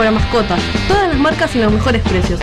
[0.00, 0.58] para mascotas,
[0.88, 2.40] todas las marcas y los mejores precios.